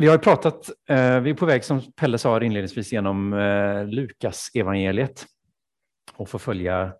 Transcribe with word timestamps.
Vi 0.00 0.08
har 0.08 0.18
pratat, 0.18 0.70
eh, 0.88 1.20
vi 1.20 1.30
är 1.30 1.34
på 1.34 1.46
väg 1.46 1.64
som 1.64 1.92
Pelle 1.92 2.18
sa 2.18 2.42
inledningsvis 2.42 2.92
genom 2.92 3.32
eh, 3.32 3.86
Lukas 3.86 4.50
evangeliet 4.54 5.26
och 6.16 6.28
får 6.28 6.38
följa 6.38 6.92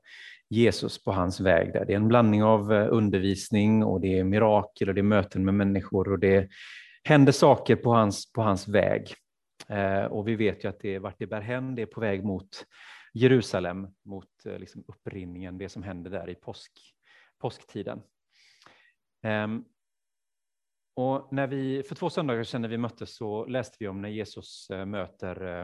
Jesus 0.49 1.05
på 1.05 1.13
hans 1.13 1.41
väg. 1.41 1.73
Där. 1.73 1.85
Det 1.85 1.93
är 1.93 1.97
en 1.97 2.09
blandning 2.09 2.43
av 2.43 2.73
eh, 2.73 2.87
undervisning 2.91 3.85
och 3.85 4.01
det 4.01 4.19
är 4.19 4.25
mirakel 4.25 4.89
och 4.89 4.95
det 4.95 5.01
är 5.01 5.03
möten 5.03 5.45
med 5.45 5.55
människor 5.55 6.13
och 6.13 6.19
det 6.19 6.49
händer 7.05 7.33
saker 7.33 7.77
på 7.77 7.93
hans, 7.93 8.33
på 8.33 8.43
hans 8.43 8.69
väg. 8.69 9.15
Eh, 9.69 10.05
och 10.05 10.29
vi 10.29 10.35
vet 10.37 10.65
ju 10.65 10.69
att 10.69 10.81
det 10.81 10.95
är 10.95 10.99
vart 10.99 11.19
det 11.19 11.27
bär 11.27 11.41
hän, 11.41 11.75
det 11.75 11.83
är 11.83 11.87
på 11.87 12.01
väg 12.01 12.25
mot 12.25 12.49
Jerusalem, 13.13 13.89
mot 14.05 14.47
eh, 14.47 14.59
liksom 14.59 14.85
upprinningen, 14.89 15.59
det 15.59 15.69
som 15.69 15.83
händer 15.83 16.11
där 16.11 16.31
i 16.31 16.35
påsk, 16.35 16.73
påsktiden. 17.39 18.01
Ehm, 19.23 19.65
och 20.95 21.33
när 21.33 21.47
vi, 21.47 21.83
för 21.83 21.95
två 21.95 22.11
söndagar 22.11 22.45
sedan 22.45 22.63
när 22.63 22.69
vi 22.69 22.79
möttes 22.79 23.15
så 23.17 23.47
läste 23.47 23.77
vi 23.81 23.89
om 23.89 24.03
när 24.03 24.09
Jesus 24.09 24.71
eh, 24.71 24.87
möter, 24.87 25.43
eh, 25.45 25.63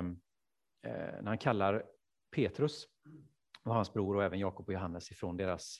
eh, 0.92 1.22
när 1.22 1.26
han 1.26 1.38
kallar 1.38 1.84
Petrus 2.36 2.86
och 3.64 3.74
hans 3.74 3.92
bror 3.92 4.16
och 4.16 4.24
även 4.24 4.38
Jakob 4.38 4.68
och 4.68 4.72
Johannes 4.72 5.10
ifrån 5.10 5.36
deras, 5.36 5.78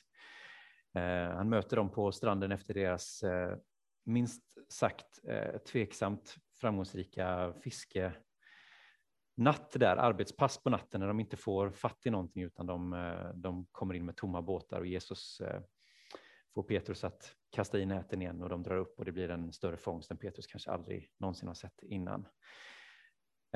han 1.35 1.49
möter 1.49 1.77
dem 1.77 1.91
på 1.91 2.13
stranden 2.13 2.53
efter 2.53 2.75
deras 2.75 3.25
minst 4.05 4.43
sagt 4.69 5.07
tveksamt 5.73 6.37
framgångsrika 6.61 7.55
fiske 7.61 8.13
natt 9.37 9.71
där, 9.73 9.97
arbetspass 9.97 10.63
på 10.63 10.71
natten 10.71 11.01
när 11.01 11.09
de 11.09 11.21
inte 11.21 11.37
får 11.37 11.71
fatt 11.71 12.07
i 12.07 12.11
någonting 12.11 12.43
utan 12.43 12.67
de, 12.67 13.09
de 13.35 13.67
kommer 13.73 13.95
in 13.95 14.05
med 14.05 14.17
tomma 14.17 14.43
båtar 14.43 14.81
och 14.81 14.87
Jesus 14.87 15.41
får 16.55 16.63
Petrus 16.63 17.05
att 17.05 17.35
kasta 17.57 17.79
i 17.79 17.87
näten 17.87 18.23
igen 18.23 18.43
och 18.43 18.49
de 18.49 18.63
drar 18.63 18.77
upp 18.77 18.99
och 18.99 19.05
det 19.05 19.13
blir 19.13 19.31
en 19.31 19.53
större 19.53 19.77
fångst 19.77 20.11
än 20.11 20.17
Petrus 20.17 20.47
kanske 20.47 20.71
aldrig 20.71 21.11
någonsin 21.19 21.49
har 21.49 21.55
sett 21.55 21.83
innan. 21.83 22.27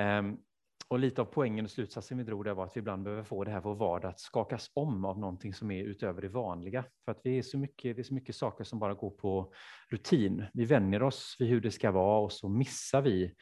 Um, 0.01 0.39
och 0.89 0.99
lite 0.99 1.21
av 1.21 1.25
poängen 1.25 1.65
och 1.65 1.71
slutsatsen 1.71 2.19
vi 2.19 2.25
drog 2.25 2.45
där 2.45 2.55
var 2.55 2.65
att 2.65 2.77
vi 2.77 2.79
ibland 2.79 3.03
behöver 3.03 3.23
få 3.25 3.45
det 3.45 3.51
här 3.51 3.61
vår 3.61 3.75
vardag 3.75 4.09
att 4.09 4.21
skakas 4.21 4.71
om 4.75 5.05
av 5.05 5.19
någonting 5.19 5.55
som 5.55 5.71
är 5.71 5.85
utöver 5.85 6.23
det 6.23 6.29
vanliga. 6.29 6.85
För 7.05 7.13
att 7.13 7.21
vi 7.25 7.39
är 7.39 7.43
så 7.43 7.59
mycket, 7.59 7.97
det 7.97 8.03
är 8.03 8.05
så 8.05 8.15
mycket 8.15 8.37
saker 8.37 8.65
som 8.65 8.79
bara 8.79 8.95
går 8.95 9.11
på 9.11 9.53
rutin. 9.91 10.45
Vi 10.53 10.65
vänjer 10.65 11.03
oss 11.03 11.37
vid 11.39 11.49
hur 11.49 11.61
det 11.61 11.71
ska 11.71 11.91
vara 11.91 12.21
och 12.21 12.33
så 12.33 12.49
missar 12.49 13.03
vi 13.03 13.35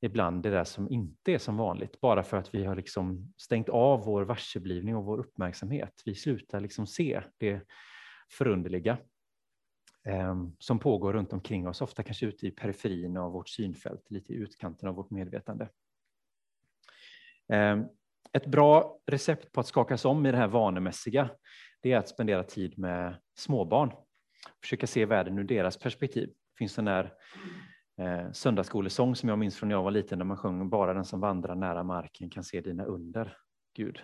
ibland 0.00 0.42
det 0.42 0.50
där 0.50 0.64
som 0.64 0.90
inte 0.90 1.32
är 1.32 1.38
som 1.38 1.56
vanligt, 1.56 2.00
bara 2.00 2.22
för 2.22 2.36
att 2.36 2.54
vi 2.54 2.64
har 2.64 2.76
liksom 2.76 3.32
stängt 3.36 3.68
av 3.68 4.04
vår 4.04 4.22
varseblivning 4.22 4.96
och 4.96 5.04
vår 5.04 5.18
uppmärksamhet. 5.18 6.02
Vi 6.04 6.14
slutar 6.14 6.60
liksom 6.60 6.86
se 6.86 7.22
det 7.38 7.62
förunderliga 8.30 8.98
Ehm, 10.04 10.56
som 10.58 10.78
pågår 10.78 11.12
runt 11.12 11.32
omkring 11.32 11.68
oss, 11.68 11.80
ofta 11.80 12.02
kanske 12.02 12.26
ute 12.26 12.46
i 12.46 12.50
periferin 12.50 13.16
av 13.16 13.32
vårt 13.32 13.48
synfält, 13.48 14.10
lite 14.10 14.32
i 14.32 14.36
utkanten 14.36 14.88
av 14.88 14.94
vårt 14.94 15.10
medvetande. 15.10 15.68
Eh, 17.52 17.80
ett 18.32 18.46
bra 18.46 18.98
recept 19.06 19.52
på 19.52 19.60
att 19.60 19.66
skakas 19.66 20.04
om 20.04 20.26
i 20.26 20.32
det 20.32 20.38
här 20.38 20.48
vanemässiga, 20.48 21.30
det 21.82 21.92
är 21.92 21.98
att 21.98 22.08
spendera 22.08 22.44
tid 22.44 22.78
med 22.78 23.14
småbarn. 23.34 23.92
Försöka 24.60 24.86
se 24.86 25.04
världen 25.06 25.38
ur 25.38 25.44
deras 25.44 25.76
perspektiv. 25.76 26.28
Det 26.28 26.58
finns 26.58 26.78
en 26.78 26.84
där 26.84 27.12
eh, 27.98 28.32
söndagsskolesång 28.32 29.16
som 29.16 29.28
jag 29.28 29.38
minns 29.38 29.56
från 29.56 29.68
när 29.68 29.76
jag 29.76 29.82
var 29.82 29.90
liten, 29.90 30.18
när 30.18 30.24
man 30.24 30.36
sjöng 30.36 30.68
bara 30.68 30.94
den 30.94 31.04
som 31.04 31.20
vandrar 31.20 31.54
nära 31.54 31.82
marken 31.82 32.30
kan 32.30 32.44
se 32.44 32.60
dina 32.60 32.84
under, 32.84 33.36
Gud. 33.76 34.02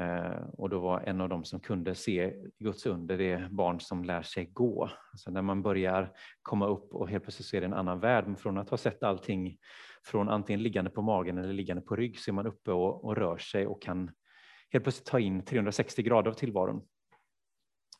Eh, 0.00 0.42
och 0.52 0.68
då 0.68 0.78
var 0.78 1.00
en 1.00 1.20
av 1.20 1.28
dem 1.28 1.44
som 1.44 1.60
kunde 1.60 1.94
se 1.94 2.34
Guds 2.58 2.86
under 2.86 3.18
det 3.18 3.48
barn 3.50 3.80
som 3.80 4.04
lär 4.04 4.22
sig 4.22 4.44
gå. 4.52 4.90
Alltså 5.12 5.30
när 5.30 5.42
man 5.42 5.62
börjar 5.62 6.12
komma 6.42 6.66
upp 6.66 6.94
och 6.94 7.08
helt 7.08 7.24
plötsligt 7.24 7.46
ser 7.46 7.60
det 7.60 7.66
en 7.66 7.74
annan 7.74 8.00
värld, 8.00 8.26
men 8.26 8.36
från 8.36 8.58
att 8.58 8.70
ha 8.70 8.76
sett 8.76 9.02
allting 9.02 9.58
från 10.04 10.28
antingen 10.28 10.62
liggande 10.62 10.90
på 10.90 11.02
magen 11.02 11.38
eller 11.38 11.52
liggande 11.52 11.82
på 11.82 11.96
rygg 11.96 12.18
så 12.18 12.30
är 12.30 12.32
man 12.32 12.46
uppe 12.46 12.72
och, 12.72 13.04
och 13.04 13.16
rör 13.16 13.38
sig 13.38 13.66
och 13.66 13.82
kan 13.82 14.10
helt 14.72 14.84
plötsligt 14.84 15.06
ta 15.06 15.20
in 15.20 15.44
360 15.44 16.02
grader 16.02 16.30
av 16.30 16.34
tillvaron. 16.34 16.82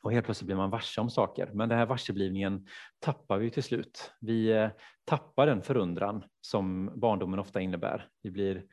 Och 0.03 0.13
helt 0.13 0.25
plötsligt 0.25 0.47
blir 0.47 0.57
man 0.57 0.71
varse 0.71 1.01
om 1.01 1.11
saker. 1.11 1.51
Men 1.55 1.69
den 1.69 1.78
här 1.78 1.87
varseblivningen 1.87 2.67
tappar 2.99 3.39
vi 3.39 3.51
till 3.51 3.63
slut. 3.63 4.13
Vi 4.21 4.53
eh, 4.53 4.69
tappar 5.05 5.47
den 5.47 5.63
förundran 5.63 6.25
som 6.41 6.93
barndomen 7.01 7.39
ofta 7.39 7.61
innebär. 7.61 8.09
Vi 8.23 8.31
blir 8.31 8.65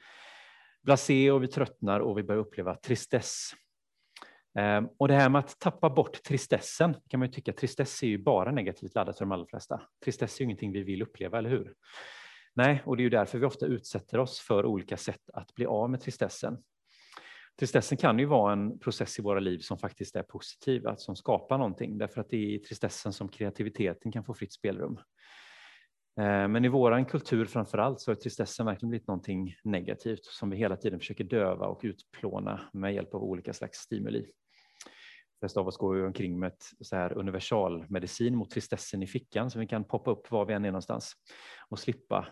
blasé 0.83 1.31
och 1.31 1.43
vi 1.43 1.47
tröttnar 1.47 1.99
och 1.99 2.17
vi 2.17 2.23
börjar 2.23 2.41
uppleva 2.41 2.75
tristess. 2.75 3.51
Ehm, 4.59 4.87
och 4.97 5.07
det 5.07 5.13
här 5.13 5.29
med 5.29 5.39
att 5.39 5.59
tappa 5.59 5.89
bort 5.89 6.23
tristessen 6.23 6.95
kan 7.09 7.19
man 7.19 7.27
ju 7.27 7.33
tycka, 7.33 7.53
tristess 7.53 8.03
är 8.03 8.07
ju 8.07 8.17
bara 8.17 8.51
negativt 8.51 8.95
laddat 8.95 9.17
för 9.17 9.25
de 9.25 9.31
allra 9.31 9.45
flesta. 9.45 9.81
Tristess 10.03 10.37
är 10.37 10.41
ju 10.41 10.45
ingenting 10.45 10.71
vi 10.71 10.83
vill 10.83 11.01
uppleva, 11.01 11.37
eller 11.37 11.49
hur? 11.49 11.73
Nej, 12.55 12.83
och 12.85 12.97
det 12.97 13.01
är 13.01 13.03
ju 13.03 13.09
därför 13.09 13.39
vi 13.39 13.45
ofta 13.45 13.65
utsätter 13.65 14.17
oss 14.17 14.39
för 14.39 14.65
olika 14.65 14.97
sätt 14.97 15.29
att 15.33 15.55
bli 15.55 15.65
av 15.65 15.89
med 15.89 16.01
tristessen. 16.01 16.57
Tristessen 17.59 17.97
kan 17.97 18.19
ju 18.19 18.25
vara 18.25 18.53
en 18.53 18.79
process 18.79 19.19
i 19.19 19.21
våra 19.21 19.39
liv 19.39 19.59
som 19.59 19.77
faktiskt 19.77 20.15
är 20.15 20.23
positiv, 20.23 20.83
som 20.97 21.15
skapar 21.15 21.57
någonting, 21.57 21.97
därför 21.97 22.21
att 22.21 22.29
det 22.29 22.37
är 22.37 22.55
i 22.55 22.59
tristessen 22.59 23.13
som 23.13 23.29
kreativiteten 23.29 24.11
kan 24.11 24.23
få 24.23 24.33
fritt 24.33 24.53
spelrum. 24.53 24.99
Eh, 26.19 26.47
men 26.47 26.65
i 26.65 26.67
våran 26.67 27.05
kultur 27.05 27.45
framför 27.45 27.77
allt 27.77 28.01
så 28.01 28.11
har 28.11 28.15
tristessen 28.15 28.65
verkligen 28.65 28.89
blivit 28.89 29.07
någonting 29.07 29.55
negativt 29.63 30.25
som 30.25 30.49
vi 30.49 30.57
hela 30.57 30.77
tiden 30.77 30.99
försöker 30.99 31.23
döva 31.23 31.67
och 31.67 31.81
utplåna 31.83 32.61
med 32.73 32.93
hjälp 32.93 33.13
av 33.13 33.23
olika 33.23 33.53
slags 33.53 33.79
stimuli. 33.79 34.21
De 34.21 35.39
flesta 35.39 35.59
av 35.59 35.67
oss 35.67 35.77
går 35.77 35.97
ju 35.97 36.05
omkring 36.05 36.39
med 36.39 36.47
ett 36.47 36.63
så 36.81 36.95
här 36.95 37.13
universalmedicin 37.13 38.35
mot 38.35 38.49
tristessen 38.49 39.03
i 39.03 39.07
fickan 39.07 39.51
som 39.51 39.61
vi 39.61 39.67
kan 39.67 39.83
poppa 39.83 40.11
upp 40.11 40.31
var 40.31 40.45
vi 40.45 40.53
än 40.53 40.65
är 40.65 40.71
någonstans 40.71 41.13
och 41.69 41.79
slippa 41.79 42.27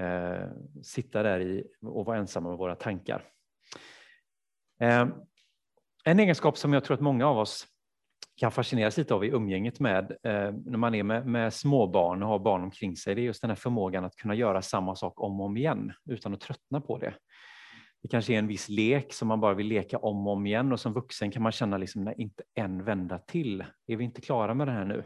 eh, 0.00 0.48
sitta 0.82 1.22
där 1.22 1.40
i 1.40 1.66
och 1.82 2.04
vara 2.04 2.18
ensamma 2.18 2.48
med 2.48 2.58
våra 2.58 2.74
tankar. 2.74 3.24
Eh, 4.80 5.08
en 6.04 6.20
egenskap 6.20 6.58
som 6.58 6.72
jag 6.72 6.84
tror 6.84 6.94
att 6.94 7.00
många 7.00 7.26
av 7.26 7.38
oss 7.38 7.66
kan 8.36 8.52
fascineras 8.52 8.96
lite 8.96 9.14
av 9.14 9.24
i 9.24 9.28
umgänget 9.28 9.80
med 9.80 10.10
eh, 10.10 10.52
när 10.64 10.78
man 10.78 10.94
är 10.94 11.02
med, 11.02 11.26
med 11.26 11.54
småbarn 11.54 12.22
och 12.22 12.28
har 12.28 12.38
barn 12.38 12.62
omkring 12.62 12.96
sig, 12.96 13.14
det 13.14 13.20
är 13.20 13.24
just 13.24 13.40
den 13.40 13.50
här 13.50 13.56
förmågan 13.56 14.04
att 14.04 14.16
kunna 14.16 14.34
göra 14.34 14.62
samma 14.62 14.96
sak 14.96 15.20
om 15.20 15.40
och 15.40 15.46
om 15.46 15.56
igen 15.56 15.92
utan 16.10 16.34
att 16.34 16.40
tröttna 16.40 16.80
på 16.80 16.98
det. 16.98 17.14
Det 18.02 18.08
kanske 18.08 18.34
är 18.34 18.38
en 18.38 18.46
viss 18.46 18.68
lek 18.68 19.12
som 19.12 19.28
man 19.28 19.40
bara 19.40 19.54
vill 19.54 19.66
leka 19.66 19.98
om 19.98 20.26
och 20.26 20.32
om 20.32 20.46
igen 20.46 20.72
och 20.72 20.80
som 20.80 20.92
vuxen 20.92 21.30
kan 21.30 21.42
man 21.42 21.52
känna 21.52 21.76
liksom, 21.76 22.04
nej, 22.04 22.14
inte 22.18 22.42
en 22.54 22.84
vända 22.84 23.18
till. 23.18 23.64
Är 23.86 23.96
vi 23.96 24.04
inte 24.04 24.20
klara 24.20 24.54
med 24.54 24.68
det 24.68 24.72
här 24.72 24.84
nu? 24.84 25.04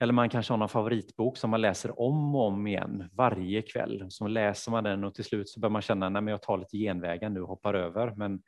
Eller 0.00 0.12
man 0.12 0.28
kanske 0.28 0.52
har 0.52 0.58
någon 0.58 0.68
favoritbok 0.68 1.36
som 1.36 1.50
man 1.50 1.60
läser 1.60 2.00
om 2.00 2.36
och 2.36 2.46
om 2.46 2.66
igen 2.66 3.08
varje 3.12 3.62
kväll. 3.62 4.06
Så 4.08 4.28
läser 4.28 4.70
man 4.70 4.84
den 4.84 5.04
och 5.04 5.14
till 5.14 5.24
slut 5.24 5.48
så 5.48 5.60
börjar 5.60 5.70
man 5.70 5.82
känna, 5.82 6.08
nej 6.08 6.22
men 6.22 6.32
jag 6.32 6.42
tar 6.42 6.58
lite 6.58 6.76
genvägar 6.78 7.30
nu 7.30 7.40
och 7.40 7.48
hoppar 7.48 7.74
över. 7.74 8.14
Men 8.16 8.42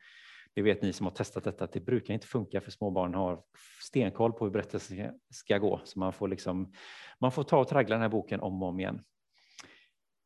det 0.55 0.63
vet 0.63 0.83
ni 0.83 0.93
som 0.93 1.07
har 1.07 1.11
testat 1.11 1.45
detta 1.45 1.65
att 1.65 1.73
det 1.73 1.81
brukar 1.81 2.15
inte 2.15 2.27
funka 2.27 2.61
för 2.61 2.71
små 2.71 2.91
barn 2.91 3.15
har 3.15 3.43
stenkoll 3.83 4.33
på 4.33 4.45
hur 4.45 4.53
berättelsen 4.53 5.13
ska 5.31 5.59
gå. 5.59 5.81
Så 5.85 5.99
man 5.99 6.13
får, 6.13 6.29
liksom, 6.29 6.73
man 7.21 7.33
får 7.33 7.43
ta 7.43 7.59
och 7.59 7.69
traggla 7.69 7.95
den 7.95 8.03
här 8.03 8.09
boken 8.09 8.41
om 8.41 8.63
och 8.63 8.69
om 8.69 8.81
igen. 8.81 9.03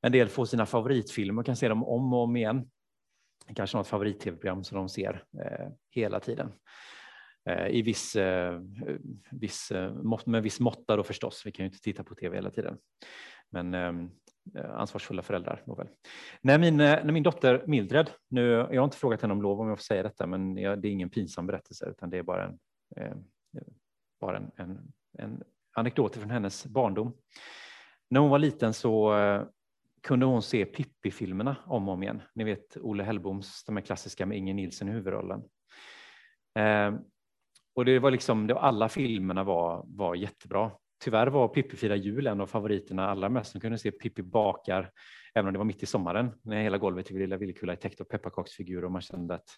En 0.02 0.12
del 0.12 0.28
får 0.28 0.44
sina 0.44 0.66
favoritfilmer 0.66 1.42
och 1.42 1.46
kan 1.46 1.56
se 1.56 1.68
dem 1.68 1.84
om 1.84 2.12
och 2.12 2.20
om 2.20 2.36
igen. 2.36 2.70
Kanske 3.54 3.76
något 3.76 3.86
favorit-tv-program 3.86 4.64
som 4.64 4.78
de 4.78 4.88
ser 4.88 5.24
eh, 5.44 5.68
hela 5.90 6.20
tiden. 6.20 6.52
Eh, 7.50 7.66
I 7.66 7.82
viss, 7.82 8.16
eh, 8.16 8.60
viss, 9.30 9.70
eh, 9.70 9.94
med 10.26 10.42
viss 10.42 10.60
måtta 10.60 10.96
då 10.96 11.02
förstås. 11.02 11.42
Vi 11.46 11.52
kan 11.52 11.64
ju 11.64 11.68
inte 11.68 11.82
titta 11.82 12.04
på 12.04 12.14
tv 12.14 12.36
hela 12.36 12.50
tiden. 12.50 12.78
Men 13.50 13.74
Eh, 13.74 13.92
Eh, 14.54 14.70
ansvarsfulla 14.70 15.22
föräldrar. 15.22 15.62
Nåväl. 15.64 15.88
När, 16.40 16.58
min, 16.58 16.80
eh, 16.80 17.04
när 17.04 17.12
min 17.12 17.22
dotter 17.22 17.64
Mildred, 17.66 18.10
nu, 18.28 18.50
jag 18.50 18.80
har 18.80 18.84
inte 18.84 18.96
frågat 18.96 19.22
henne 19.22 19.34
om 19.34 19.42
lov 19.42 19.60
om 19.60 19.68
jag 19.68 19.78
får 19.78 19.82
säga 19.82 20.02
detta, 20.02 20.26
men 20.26 20.56
jag, 20.56 20.82
det 20.82 20.88
är 20.88 20.92
ingen 20.92 21.10
pinsam 21.10 21.46
berättelse, 21.46 21.86
utan 21.90 22.10
det 22.10 22.18
är 22.18 22.22
bara 22.22 22.44
en, 22.44 22.58
eh, 22.96 23.16
bara 24.20 24.36
en, 24.36 24.50
en, 24.56 24.92
en 25.18 25.42
anekdot 25.72 26.16
från 26.16 26.30
hennes 26.30 26.66
barndom. 26.66 27.16
När 28.10 28.20
hon 28.20 28.30
var 28.30 28.38
liten 28.38 28.74
så 28.74 29.18
eh, 29.18 29.42
kunde 30.02 30.26
hon 30.26 30.42
se 30.42 30.64
Pippi-filmerna 30.64 31.56
om 31.66 31.88
och 31.88 31.94
om 31.94 32.02
igen. 32.02 32.22
Ni 32.34 32.44
vet 32.44 32.76
Olle 32.76 33.02
Hellboms, 33.02 33.64
de 33.64 33.76
här 33.76 33.84
klassiska 33.84 34.26
med 34.26 34.38
Inger 34.38 34.54
Nilsson 34.54 34.88
i 34.88 34.92
huvudrollen. 34.92 35.42
Eh, 36.58 36.94
och 37.74 37.84
det 37.84 37.98
var 37.98 38.10
liksom, 38.10 38.46
det, 38.46 38.58
alla 38.58 38.88
filmerna 38.88 39.44
var, 39.44 39.84
var 39.86 40.14
jättebra. 40.14 40.70
Tyvärr 41.04 41.26
var 41.26 41.48
Pippi 41.48 41.76
firar 41.76 41.96
jul 41.96 42.26
en 42.26 42.40
av 42.40 42.46
favoriterna 42.46 43.08
allra 43.08 43.28
mest. 43.28 43.54
Man 43.54 43.60
kunde 43.60 43.78
se 43.78 43.90
Pippi 43.90 44.22
bakar, 44.22 44.90
även 45.34 45.46
om 45.46 45.52
det 45.52 45.58
var 45.58 45.64
mitt 45.64 45.82
i 45.82 45.86
sommaren, 45.86 46.30
när 46.42 46.62
hela 46.62 46.78
golvet 46.78 47.10
i 47.10 47.14
Lilla 47.14 47.36
Villekulla 47.36 47.72
är 47.72 47.76
täckt 47.76 48.00
av 48.00 48.04
pepparkaksfigurer 48.04 48.84
och 48.84 48.92
man 48.92 49.00
kände 49.00 49.34
att 49.34 49.48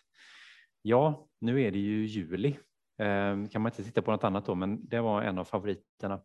ja, 0.83 1.29
nu 1.41 1.63
är 1.63 1.71
det 1.71 1.79
ju 1.79 2.07
juli. 2.07 2.57
Ehm, 2.99 3.49
kan 3.49 3.63
man 3.63 3.73
inte 3.73 3.85
titta 3.85 4.03
på 4.03 4.11
något 4.11 4.25
annat 4.25 4.47
då, 4.47 4.55
men 4.55 4.89
det 4.89 5.01
var 5.01 5.23
en 5.23 5.39
av 5.39 5.45
favoriterna. 5.45 6.21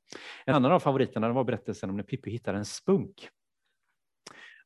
En 0.46 0.56
annan 0.56 0.72
av 0.72 0.80
favoriterna 0.80 1.34
var 1.34 1.44
berättelsen 1.44 1.90
om 1.90 1.98
när 1.98 2.04
Pippi 2.04 2.32
hittar 2.32 2.54
en 2.54 2.66
spunk. 2.66 3.30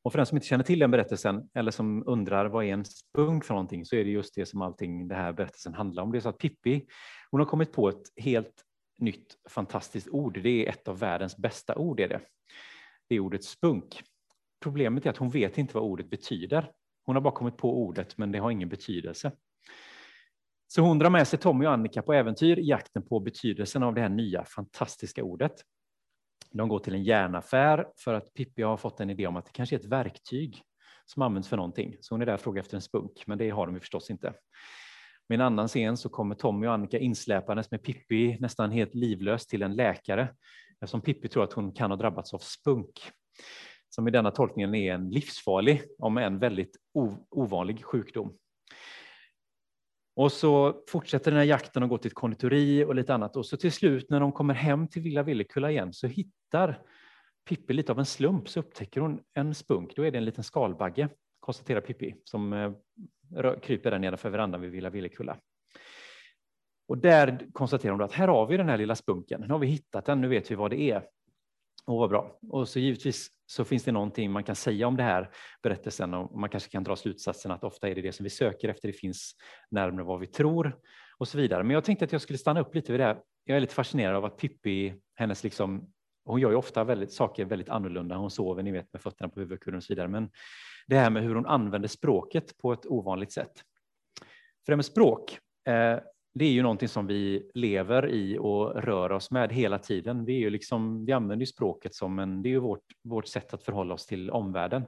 Och 0.03 0.11
för 0.11 0.17
den 0.17 0.25
som 0.25 0.37
inte 0.37 0.47
känner 0.47 0.63
till 0.63 0.79
den 0.79 0.91
berättelsen 0.91 1.49
eller 1.53 1.71
som 1.71 2.07
undrar 2.07 2.45
vad 2.45 2.65
är 2.65 2.73
en 2.73 2.85
spunk 2.85 3.45
för 3.45 3.53
någonting 3.53 3.85
så 3.85 3.95
är 3.95 4.03
det 4.03 4.09
just 4.09 4.35
det 4.35 4.45
som 4.45 4.61
allting 4.61 5.07
det 5.07 5.15
här 5.15 5.33
berättelsen 5.33 5.73
handlar 5.73 6.03
om. 6.03 6.11
Det 6.11 6.17
är 6.17 6.19
så 6.19 6.29
att 6.29 6.37
Pippi, 6.37 6.85
hon 7.31 7.39
har 7.39 7.47
kommit 7.47 7.73
på 7.73 7.89
ett 7.89 8.03
helt 8.15 8.64
nytt 8.97 9.37
fantastiskt 9.49 10.07
ord. 10.09 10.39
Det 10.43 10.65
är 10.65 10.69
ett 10.69 10.87
av 10.87 10.99
världens 10.99 11.37
bästa 11.37 11.75
ord. 11.75 11.99
Är 11.99 12.07
det. 12.07 12.21
det 13.09 13.15
är 13.15 13.19
ordet 13.19 13.43
spunk. 13.43 14.03
Problemet 14.63 15.05
är 15.05 15.09
att 15.09 15.17
hon 15.17 15.29
vet 15.29 15.57
inte 15.57 15.73
vad 15.73 15.83
ordet 15.83 16.09
betyder. 16.09 16.71
Hon 17.05 17.15
har 17.15 17.21
bara 17.21 17.33
kommit 17.33 17.57
på 17.57 17.83
ordet, 17.83 18.17
men 18.17 18.31
det 18.31 18.39
har 18.39 18.51
ingen 18.51 18.69
betydelse. 18.69 19.31
Så 20.67 20.81
hon 20.81 20.99
drar 20.99 21.09
med 21.09 21.27
sig 21.27 21.39
Tommy 21.39 21.65
och 21.65 21.71
Annika 21.71 22.01
på 22.01 22.13
äventyr 22.13 22.59
i 22.59 22.67
jakten 22.67 23.07
på 23.07 23.19
betydelsen 23.19 23.83
av 23.83 23.93
det 23.93 24.01
här 24.01 24.09
nya 24.09 24.45
fantastiska 24.45 25.23
ordet. 25.23 25.53
De 26.51 26.69
går 26.69 26.79
till 26.79 26.95
en 26.95 27.03
järnaffär 27.03 27.87
för 27.97 28.13
att 28.13 28.33
Pippi 28.33 28.61
har 28.61 28.77
fått 28.77 28.99
en 28.99 29.09
idé 29.09 29.27
om 29.27 29.35
att 29.35 29.45
det 29.45 29.51
kanske 29.51 29.75
är 29.75 29.79
ett 29.79 29.85
verktyg 29.85 30.61
som 31.05 31.21
används 31.21 31.49
för 31.49 31.57
någonting. 31.57 31.97
Så 32.01 32.13
hon 32.13 32.21
är 32.21 32.25
där 32.25 32.33
och 32.33 32.39
frågar 32.39 32.61
efter 32.61 32.75
en 32.75 32.81
spunk, 32.81 33.23
men 33.27 33.37
det 33.37 33.49
har 33.49 33.65
de 33.65 33.75
ju 33.75 33.79
förstås 33.79 34.09
inte. 34.09 34.33
Med 35.29 35.35
en 35.35 35.45
annan 35.45 35.67
scen 35.67 35.97
så 35.97 36.09
kommer 36.09 36.35
Tommy 36.35 36.67
och 36.67 36.73
Annika 36.73 36.99
insläpandes 36.99 37.71
med 37.71 37.83
Pippi 37.83 38.37
nästan 38.39 38.71
helt 38.71 38.95
livlös 38.95 39.47
till 39.47 39.61
en 39.63 39.75
läkare 39.75 40.27
eftersom 40.81 41.01
Pippi 41.01 41.27
tror 41.27 41.43
att 41.43 41.53
hon 41.53 41.71
kan 41.71 41.91
ha 41.91 41.97
drabbats 41.97 42.33
av 42.33 42.39
spunk 42.39 43.11
som 43.89 44.07
i 44.07 44.11
denna 44.11 44.31
tolkningen 44.31 44.75
är 44.75 44.93
en 44.93 45.09
livsfarlig, 45.09 45.81
om 45.99 46.17
än 46.17 46.39
väldigt 46.39 46.77
ovanlig 47.31 47.85
sjukdom. 47.85 48.37
Och 50.15 50.31
så 50.31 50.83
fortsätter 50.89 51.31
den 51.31 51.37
här 51.37 51.45
jakten 51.45 51.83
och 51.83 51.89
går 51.89 51.97
till 51.97 52.07
ett 52.07 52.15
konditori 52.15 52.85
och 52.85 52.95
lite 52.95 53.13
annat. 53.13 53.35
Och 53.35 53.45
så 53.45 53.57
till 53.57 53.71
slut 53.71 54.09
när 54.09 54.19
de 54.19 54.31
kommer 54.31 54.53
hem 54.53 54.87
till 54.87 55.01
Villa 55.01 55.23
Villekulla 55.23 55.71
igen 55.71 55.93
så 55.93 56.07
hittar 56.07 56.81
Pippi 57.49 57.73
lite 57.73 57.91
av 57.91 57.99
en 57.99 58.05
slump 58.05 58.49
så 58.49 58.59
upptäcker 58.59 59.01
hon 59.01 59.19
en 59.33 59.55
spunk. 59.55 59.95
Då 59.95 60.05
är 60.05 60.11
det 60.11 60.17
en 60.17 60.25
liten 60.25 60.43
skalbagge, 60.43 61.09
konstaterar 61.39 61.81
Pippi, 61.81 62.15
som 62.23 62.53
eh, 62.53 62.71
kryper 63.61 63.91
där 63.91 63.99
nedanför 63.99 64.29
verandan 64.29 64.61
vid 64.61 64.71
Villa 64.71 64.89
Villekulla. 64.89 65.37
Och 66.87 66.97
där 66.97 67.47
konstaterar 67.53 67.91
hon 67.91 68.01
att 68.01 68.11
här 68.11 68.27
har 68.27 68.47
vi 68.47 68.57
den 68.57 68.69
här 68.69 68.77
lilla 68.77 68.95
spunken. 68.95 69.41
Nu 69.41 69.47
har 69.47 69.59
vi 69.59 69.67
hittat 69.67 70.05
den, 70.05 70.21
nu 70.21 70.27
vet 70.27 70.51
vi 70.51 70.55
vad 70.55 70.71
det 70.71 70.81
är. 70.81 71.03
Och 71.85 71.97
vad 71.97 72.09
bra. 72.09 72.39
Och 72.49 72.67
så 72.67 72.79
givetvis 72.79 73.29
så 73.45 73.65
finns 73.65 73.83
det 73.83 73.91
någonting 73.91 74.31
man 74.31 74.43
kan 74.43 74.55
säga 74.55 74.87
om 74.87 74.97
det 74.97 75.03
här 75.03 75.29
berättelsen 75.63 76.13
och 76.13 76.39
man 76.39 76.49
kanske 76.49 76.69
kan 76.69 76.83
dra 76.83 76.95
slutsatsen 76.95 77.51
att 77.51 77.63
ofta 77.63 77.89
är 77.89 77.95
det 77.95 78.01
det 78.01 78.11
som 78.11 78.23
vi 78.23 78.29
söker 78.29 78.69
efter, 78.69 78.87
det 78.87 78.93
finns 78.93 79.35
närmare 79.71 80.03
vad 80.03 80.19
vi 80.19 80.27
tror 80.27 80.79
och 81.17 81.27
så 81.27 81.37
vidare. 81.37 81.63
Men 81.63 81.73
jag 81.73 81.83
tänkte 81.83 82.05
att 82.05 82.11
jag 82.11 82.21
skulle 82.21 82.39
stanna 82.39 82.59
upp 82.59 82.75
lite 82.75 82.91
vid 82.91 83.01
det. 83.01 83.05
här. 83.05 83.21
Jag 83.43 83.57
är 83.57 83.61
lite 83.61 83.73
fascinerad 83.73 84.15
av 84.15 84.25
att 84.25 84.37
Pippi, 84.37 84.95
hennes 85.15 85.43
liksom, 85.43 85.93
hon 86.25 86.39
gör 86.39 86.49
ju 86.49 86.55
ofta 86.55 86.83
väldigt, 86.83 87.13
saker 87.13 87.45
väldigt 87.45 87.69
annorlunda. 87.69 88.15
Hon 88.15 88.31
sover, 88.31 88.63
ni 88.63 88.71
vet, 88.71 88.93
med 88.93 89.01
fötterna 89.01 89.29
på 89.29 89.39
huvudkudden 89.39 89.77
och 89.77 89.83
så 89.83 89.93
vidare. 89.93 90.07
Men 90.07 90.29
det 90.87 90.95
här 90.95 91.09
med 91.09 91.23
hur 91.23 91.35
hon 91.35 91.45
använder 91.45 91.87
språket 91.87 92.57
på 92.57 92.73
ett 92.73 92.85
ovanligt 92.85 93.31
sätt. 93.31 93.63
För 94.65 94.71
det 94.71 94.75
med 94.75 94.85
språk, 94.85 95.39
eh, 95.67 95.99
det 96.33 96.45
är 96.45 96.51
ju 96.51 96.61
någonting 96.61 96.87
som 96.87 97.07
vi 97.07 97.51
lever 97.53 98.09
i 98.09 98.37
och 98.37 98.83
rör 98.83 99.11
oss 99.11 99.31
med 99.31 99.53
hela 99.53 99.79
tiden. 99.79 100.25
Vi, 100.25 100.35
är 100.35 100.39
ju 100.39 100.49
liksom, 100.49 101.05
vi 101.05 101.11
använder 101.11 101.45
ju 101.45 101.51
språket 101.51 101.95
som 101.95 102.19
en, 102.19 102.41
det 102.41 102.49
är 102.49 102.51
ju 102.51 102.59
vårt, 102.59 102.85
vårt 103.03 103.27
sätt 103.27 103.53
att 103.53 103.63
förhålla 103.63 103.93
oss 103.93 104.05
till 104.05 104.29
omvärlden. 104.29 104.83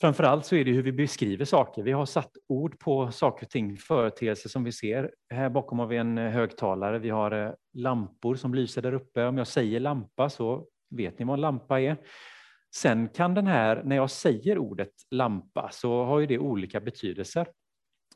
Framför 0.00 0.24
allt 0.24 0.46
så 0.46 0.56
är 0.56 0.64
det 0.64 0.72
hur 0.72 0.82
vi 0.82 0.92
beskriver 0.92 1.44
saker. 1.44 1.82
Vi 1.82 1.92
har 1.92 2.06
satt 2.06 2.32
ord 2.48 2.78
på 2.78 3.10
saker 3.10 3.46
och 3.46 3.50
ting, 3.50 3.76
företeelser 3.76 4.48
som 4.48 4.64
vi 4.64 4.72
ser. 4.72 5.10
Här 5.34 5.50
bakom 5.50 5.78
har 5.78 5.86
vi 5.86 5.96
en 5.96 6.18
högtalare. 6.18 6.98
Vi 6.98 7.10
har 7.10 7.46
eh, 7.46 7.52
lampor 7.74 8.34
som 8.34 8.54
lyser 8.54 8.82
där 8.82 8.92
uppe. 8.92 9.26
Om 9.26 9.38
jag 9.38 9.46
säger 9.46 9.80
lampa 9.80 10.30
så 10.30 10.66
vet 10.90 11.18
ni 11.18 11.24
vad 11.24 11.34
en 11.34 11.40
lampa 11.40 11.80
är. 11.80 11.96
Sen 12.74 13.08
kan 13.08 13.34
den 13.34 13.46
här, 13.46 13.82
när 13.84 13.96
jag 13.96 14.10
säger 14.10 14.58
ordet 14.58 14.92
lampa, 15.10 15.68
så 15.72 16.04
har 16.04 16.20
ju 16.20 16.26
det 16.26 16.38
olika 16.38 16.80
betydelser 16.80 17.46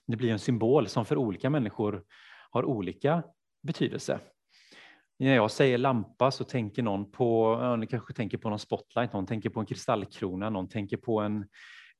det 0.06 0.16
blir 0.16 0.32
en 0.32 0.38
symbol 0.38 0.88
som 0.88 1.04
för 1.04 1.16
olika 1.16 1.50
människor 1.50 2.04
har 2.50 2.64
olika 2.64 3.22
betydelse. 3.62 4.20
När 5.22 5.34
jag 5.34 5.50
säger 5.50 5.78
lampa 5.78 6.30
så 6.30 6.44
tänker 6.44 6.82
någon 6.82 7.10
på, 7.10 7.58
ja, 7.60 7.76
ni 7.76 7.86
kanske 7.86 8.12
tänker 8.12 8.38
på 8.38 8.50
någon 8.50 8.58
spotlight, 8.58 9.12
någon 9.12 9.26
tänker 9.26 9.50
på 9.50 9.60
en 9.60 9.66
kristallkrona, 9.66 10.50
någon 10.50 10.68
tänker 10.68 10.96
på 10.96 11.20
en, 11.20 11.46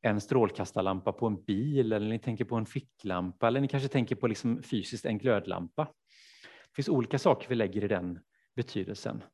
en 0.02 0.20
strålkastarlampa 0.20 1.12
på 1.12 1.26
en 1.26 1.44
bil, 1.44 1.92
eller 1.92 2.08
ni 2.08 2.18
tänker 2.18 2.44
på 2.44 2.56
en 2.56 2.66
ficklampa, 2.66 3.46
eller 3.46 3.60
ni 3.60 3.68
kanske 3.68 3.88
tänker 3.88 4.16
på 4.16 4.26
liksom 4.26 4.62
fysiskt 4.62 5.04
en 5.04 5.18
glödlampa. 5.18 5.84
Det 6.44 6.76
finns 6.76 6.88
olika 6.88 7.18
saker 7.18 7.48
vi 7.48 7.54
lägger 7.54 7.84
i 7.84 7.88
den 7.88 8.18
betydelsen. 8.56 9.24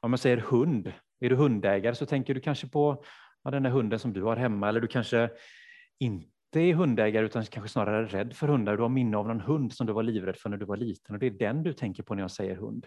Om 0.00 0.10
man 0.10 0.18
säger 0.18 0.36
hund, 0.36 0.92
är 1.20 1.30
du 1.30 1.36
hundägare 1.36 1.94
så 1.94 2.06
tänker 2.06 2.34
du 2.34 2.40
kanske 2.40 2.68
på 2.68 3.04
ja, 3.44 3.50
den 3.50 3.62
där 3.62 3.70
hunden 3.70 3.98
som 3.98 4.12
du 4.12 4.22
har 4.22 4.36
hemma, 4.36 4.68
eller 4.68 4.80
du 4.80 4.88
kanske 4.88 5.30
inte 5.98 6.35
inte 6.46 6.60
är 6.60 6.74
hundägare 6.74 7.26
utan 7.26 7.44
kanske 7.44 7.68
snarare 7.68 8.06
rädd 8.06 8.36
för 8.36 8.48
hundar. 8.48 8.76
Du 8.76 8.82
har 8.82 8.88
minne 8.88 9.16
av 9.16 9.26
någon 9.28 9.40
hund 9.40 9.72
som 9.72 9.86
du 9.86 9.92
var 9.92 10.02
livrädd 10.02 10.36
för 10.36 10.48
när 10.48 10.56
du 10.56 10.64
var 10.64 10.76
liten 10.76 11.14
och 11.14 11.18
det 11.18 11.26
är 11.26 11.30
den 11.30 11.62
du 11.62 11.72
tänker 11.72 12.02
på 12.02 12.14
när 12.14 12.22
jag 12.22 12.30
säger 12.30 12.56
hund. 12.56 12.86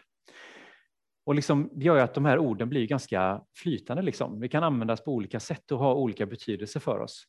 Och 1.25 1.35
liksom, 1.35 1.69
det 1.73 1.85
gör 1.85 1.95
ju 1.95 2.01
att 2.01 2.13
de 2.13 2.25
här 2.25 2.39
orden 2.39 2.69
blir 2.69 2.87
ganska 2.87 3.41
flytande. 3.55 4.03
Liksom. 4.03 4.39
Vi 4.39 4.49
kan 4.49 4.63
användas 4.63 5.03
på 5.03 5.11
olika 5.11 5.39
sätt 5.39 5.71
och 5.71 5.79
ha 5.79 5.93
olika 5.93 6.25
betydelse 6.25 6.79
för 6.79 6.99
oss. 6.99 7.23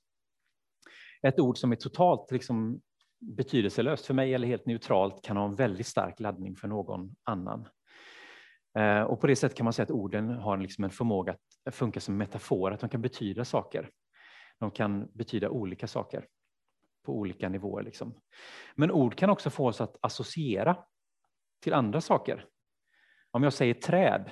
Ett 1.23 1.41
ord 1.41 1.59
som 1.59 1.73
är 1.73 1.77
totalt 1.77 2.31
liksom, 2.31 2.81
betydelselöst 3.21 4.07
för 4.07 4.15
mig 4.15 4.35
eller 4.35 4.49
helt 4.49 4.67
neutralt 4.67 5.25
kan 5.25 5.37
ha 5.37 5.45
en 5.45 5.55
väldigt 5.55 5.87
stark 5.87 6.21
laddning 6.21 6.57
för 6.57 6.69
någon 6.69 7.15
annan. 7.25 7.69
Eh, 8.79 9.03
och 9.03 9.21
på 9.21 9.27
det 9.27 9.37
sättet 9.37 9.57
kan 9.57 9.65
man 9.65 9.73
säga 9.73 9.85
att 9.85 9.91
orden 9.91 10.31
har 10.31 10.57
liksom 10.57 10.85
en 10.85 10.91
förmåga 10.91 11.37
att 11.65 11.75
funka 11.75 12.01
som 12.01 12.17
metafor, 12.17 12.73
att 12.73 12.81
de 12.81 12.89
kan 12.89 13.03
betyda 13.03 13.45
saker. 13.45 13.91
De 14.61 14.71
kan 14.71 15.09
betyda 15.13 15.51
olika 15.51 15.87
saker 15.87 16.27
på 17.05 17.19
olika 17.19 17.49
nivåer. 17.49 17.83
Liksom. 17.83 18.21
Men 18.75 18.91
ord 18.91 19.15
kan 19.15 19.31
också 19.31 19.51
få 19.51 19.67
oss 19.67 19.81
att 19.81 19.97
associera 20.01 20.85
till 21.63 21.75
andra 21.75 22.01
saker. 22.01 22.47
Om 23.31 23.43
jag 23.43 23.53
säger 23.53 23.75
träd, 23.75 24.31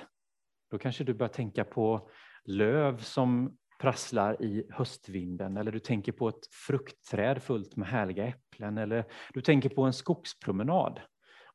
då 0.71 0.77
kanske 0.77 1.03
du 1.03 1.13
börjar 1.13 1.33
tänka 1.33 1.63
på 1.63 2.09
löv 2.43 2.97
som 2.97 3.57
prasslar 3.79 4.41
i 4.41 4.67
höstvinden, 4.69 5.57
eller 5.57 5.71
du 5.71 5.79
tänker 5.79 6.11
på 6.11 6.29
ett 6.29 6.47
fruktträd 6.67 7.43
fullt 7.43 7.75
med 7.75 7.87
härliga 7.87 8.27
äpplen, 8.27 8.77
eller 8.77 9.05
du 9.33 9.41
tänker 9.41 9.69
på 9.69 9.83
en 9.83 9.93
skogspromenad. 9.93 11.01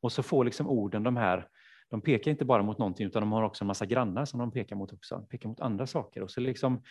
Och 0.01 0.11
så 0.11 0.23
får 0.23 0.45
liksom 0.45 0.67
orden 0.67 1.03
de 1.03 1.17
här, 1.17 1.47
de 1.89 2.01
pekar 2.01 2.31
inte 2.31 2.45
bara 2.45 2.63
mot 2.63 2.77
någonting, 2.77 3.07
utan 3.07 3.21
de 3.21 3.31
har 3.31 3.43
också 3.43 3.63
en 3.63 3.67
massa 3.67 3.85
grannar 3.85 4.25
som 4.25 4.39
de 4.39 4.51
pekar 4.51 4.75
mot 4.75 4.93
också, 4.93 5.15
de 5.15 5.27
pekar 5.27 5.49
mot 5.49 5.59
andra 5.59 5.87
saker. 5.87 6.23
Och 6.23 6.31
så 6.31 6.39
liksom 6.41 6.83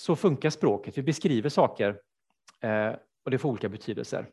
så 0.00 0.16
funkar 0.16 0.50
språket. 0.50 0.98
Vi 0.98 1.02
beskriver 1.02 1.48
saker 1.48 2.00
eh, 2.60 2.92
och 3.24 3.30
det 3.30 3.38
får 3.38 3.48
olika 3.48 3.68
betydelser. 3.68 4.30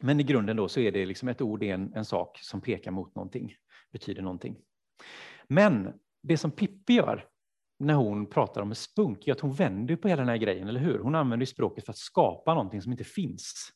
Men 0.00 0.20
i 0.20 0.22
grunden 0.22 0.56
då 0.56 0.68
så 0.68 0.80
är 0.80 0.92
det 0.92 1.06
liksom 1.06 1.28
ett 1.28 1.40
ord 1.40 1.62
en, 1.62 1.94
en 1.94 2.04
sak 2.04 2.38
som 2.42 2.60
pekar 2.60 2.90
mot 2.90 3.14
någonting, 3.14 3.54
betyder 3.92 4.22
någonting. 4.22 4.56
Men 5.48 5.92
det 6.22 6.36
som 6.36 6.50
Pippi 6.50 6.94
gör 6.94 7.26
när 7.78 7.94
hon 7.94 8.26
pratar 8.26 8.62
om 8.62 8.70
en 8.70 8.74
spunk 8.74 9.28
är 9.28 9.32
att 9.32 9.40
hon 9.40 9.52
vänder 9.52 9.96
på 9.96 10.08
hela 10.08 10.22
den 10.22 10.28
här 10.28 10.36
grejen, 10.36 10.68
eller 10.68 10.80
hur? 10.80 10.98
Hon 10.98 11.14
använder 11.14 11.46
språket 11.46 11.84
för 11.84 11.92
att 11.92 11.98
skapa 11.98 12.54
någonting 12.54 12.82
som 12.82 12.92
inte 12.92 13.04
finns. 13.04 13.68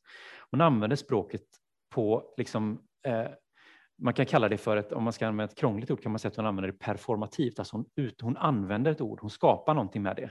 Hon 0.50 0.60
använder 0.60 0.96
språket 0.96 1.42
på, 1.94 2.34
liksom, 2.36 2.82
eh, 3.06 3.26
man 4.02 4.14
kan 4.14 4.26
kalla 4.26 4.48
det 4.48 4.58
för 4.58 4.76
ett, 4.76 4.92
om 4.92 5.04
man 5.04 5.12
ska 5.12 5.26
använda 5.26 5.52
ett 5.52 5.58
krångligt 5.58 5.90
ord 5.90 6.02
kan 6.02 6.12
man 6.12 6.18
säga 6.18 6.30
att 6.30 6.36
hon 6.36 6.46
använder 6.46 6.72
det 6.72 6.78
performativt, 6.78 7.58
alltså 7.58 7.76
hon, 7.76 7.86
ut, 7.96 8.20
hon 8.20 8.36
använder 8.36 8.90
ett 8.90 9.00
ord, 9.00 9.20
hon 9.20 9.30
skapar 9.30 9.74
någonting 9.74 10.02
med 10.02 10.16
det. 10.16 10.30